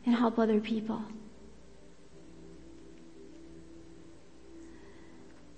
and 0.05 0.15
help 0.15 0.37
other 0.37 0.59
people. 0.59 1.03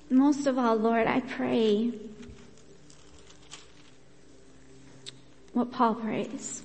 Most 0.10 0.48
of 0.48 0.58
all, 0.58 0.76
Lord, 0.76 1.08
I 1.08 1.20
pray 1.22 1.92
what 5.54 5.72
Paul 5.72 5.96
prays. 5.96 6.64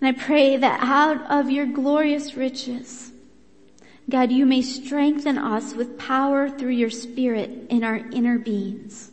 And 0.00 0.08
I 0.08 0.12
pray 0.12 0.58
that 0.58 0.80
out 0.82 1.30
of 1.30 1.50
your 1.50 1.66
glorious 1.66 2.34
riches, 2.34 3.12
God, 4.08 4.30
you 4.30 4.46
may 4.46 4.62
strengthen 4.62 5.36
us 5.36 5.74
with 5.74 5.98
power 5.98 6.48
through 6.48 6.70
your 6.70 6.90
spirit 6.90 7.50
in 7.70 7.82
our 7.82 7.96
inner 7.96 8.38
beings. 8.38 9.10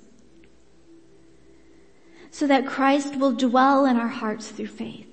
So 2.30 2.48
that 2.48 2.68
Christ 2.68 3.16
will 3.16 3.32
dwell 3.32 3.86
in 3.86 3.98
our 3.98 4.08
hearts 4.08 4.50
through 4.50 4.68
faith. 4.68 5.08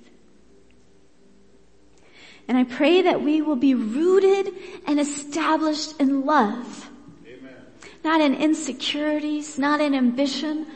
And 2.47 2.57
I 2.57 2.63
pray 2.63 3.01
that 3.03 3.21
we 3.21 3.41
will 3.41 3.55
be 3.55 3.73
rooted 3.73 4.53
and 4.85 4.99
established 4.99 5.99
in 5.99 6.25
love. 6.25 6.89
Amen. 7.25 7.55
Not 8.03 8.21
in 8.21 8.35
insecurities, 8.35 9.57
not 9.57 9.81
in 9.81 9.95
ambition, 9.95 10.67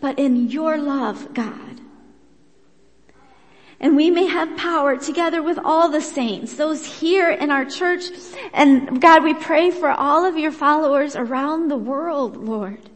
but 0.00 0.18
in 0.18 0.48
your 0.48 0.78
love, 0.78 1.34
God 1.34 1.74
and 3.80 3.96
we 3.96 4.10
may 4.10 4.26
have 4.26 4.56
power 4.56 4.96
together 4.96 5.42
with 5.42 5.58
all 5.62 5.88
the 5.88 6.00
saints, 6.00 6.54
those 6.54 6.84
here 7.00 7.30
in 7.30 7.50
our 7.50 7.64
church. 7.64 8.04
And 8.52 9.00
God, 9.00 9.22
we 9.24 9.34
pray 9.34 9.70
for 9.70 9.90
all 9.90 10.24
of 10.24 10.38
your 10.38 10.52
followers 10.52 11.16
around 11.16 11.68
the 11.68 11.76
world, 11.76 12.36
Lord, 12.36 12.90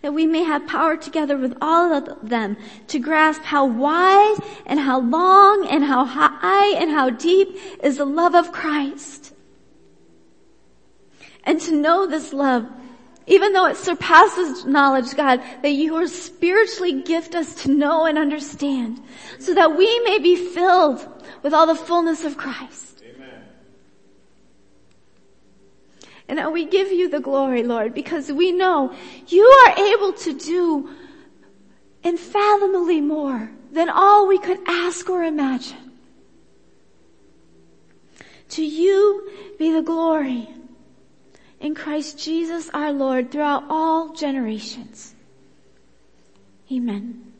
that 0.00 0.14
we 0.14 0.26
may 0.26 0.42
have 0.42 0.66
power 0.66 0.96
together 0.96 1.36
with 1.36 1.56
all 1.60 1.92
of 1.92 2.28
them 2.28 2.56
to 2.88 2.98
grasp 2.98 3.42
how 3.42 3.66
wide 3.66 4.36
and 4.66 4.80
how 4.80 5.00
long 5.00 5.66
and 5.68 5.84
how 5.84 6.04
high 6.04 6.74
and 6.76 6.90
how 6.90 7.10
deep 7.10 7.56
is 7.82 7.96
the 7.96 8.04
love 8.04 8.34
of 8.34 8.52
Christ. 8.52 9.34
And 11.44 11.60
to 11.62 11.72
know 11.74 12.06
this 12.06 12.32
love 12.32 12.68
even 13.26 13.52
though 13.52 13.66
it 13.66 13.76
surpasses 13.76 14.64
knowledge, 14.64 15.14
God, 15.14 15.40
that 15.62 15.70
you 15.70 15.94
will 15.94 16.08
spiritually 16.08 17.02
gift 17.02 17.34
us 17.34 17.62
to 17.62 17.70
know 17.70 18.06
and 18.06 18.18
understand 18.18 19.00
so 19.38 19.54
that 19.54 19.76
we 19.76 20.00
may 20.00 20.18
be 20.18 20.36
filled 20.36 21.06
with 21.42 21.54
all 21.54 21.66
the 21.66 21.74
fullness 21.74 22.24
of 22.24 22.36
Christ. 22.36 23.02
Amen. 23.14 23.42
And 26.28 26.38
that 26.38 26.52
we 26.52 26.64
give 26.64 26.90
you 26.90 27.08
the 27.08 27.20
glory, 27.20 27.62
Lord, 27.62 27.94
because 27.94 28.32
we 28.32 28.50
know 28.52 28.94
you 29.28 29.44
are 29.44 29.78
able 29.78 30.12
to 30.14 30.38
do 30.38 30.90
infathomably 32.02 33.00
more 33.00 33.50
than 33.70 33.88
all 33.88 34.26
we 34.26 34.38
could 34.38 34.58
ask 34.66 35.08
or 35.08 35.22
imagine. 35.22 35.92
To 38.50 38.64
you 38.64 39.30
be 39.58 39.72
the 39.72 39.80
glory 39.80 40.48
in 41.62 41.74
Christ 41.74 42.18
Jesus 42.18 42.68
our 42.74 42.92
Lord 42.92 43.30
throughout 43.30 43.64
all 43.70 44.12
generations. 44.12 45.14
Amen. 46.70 47.31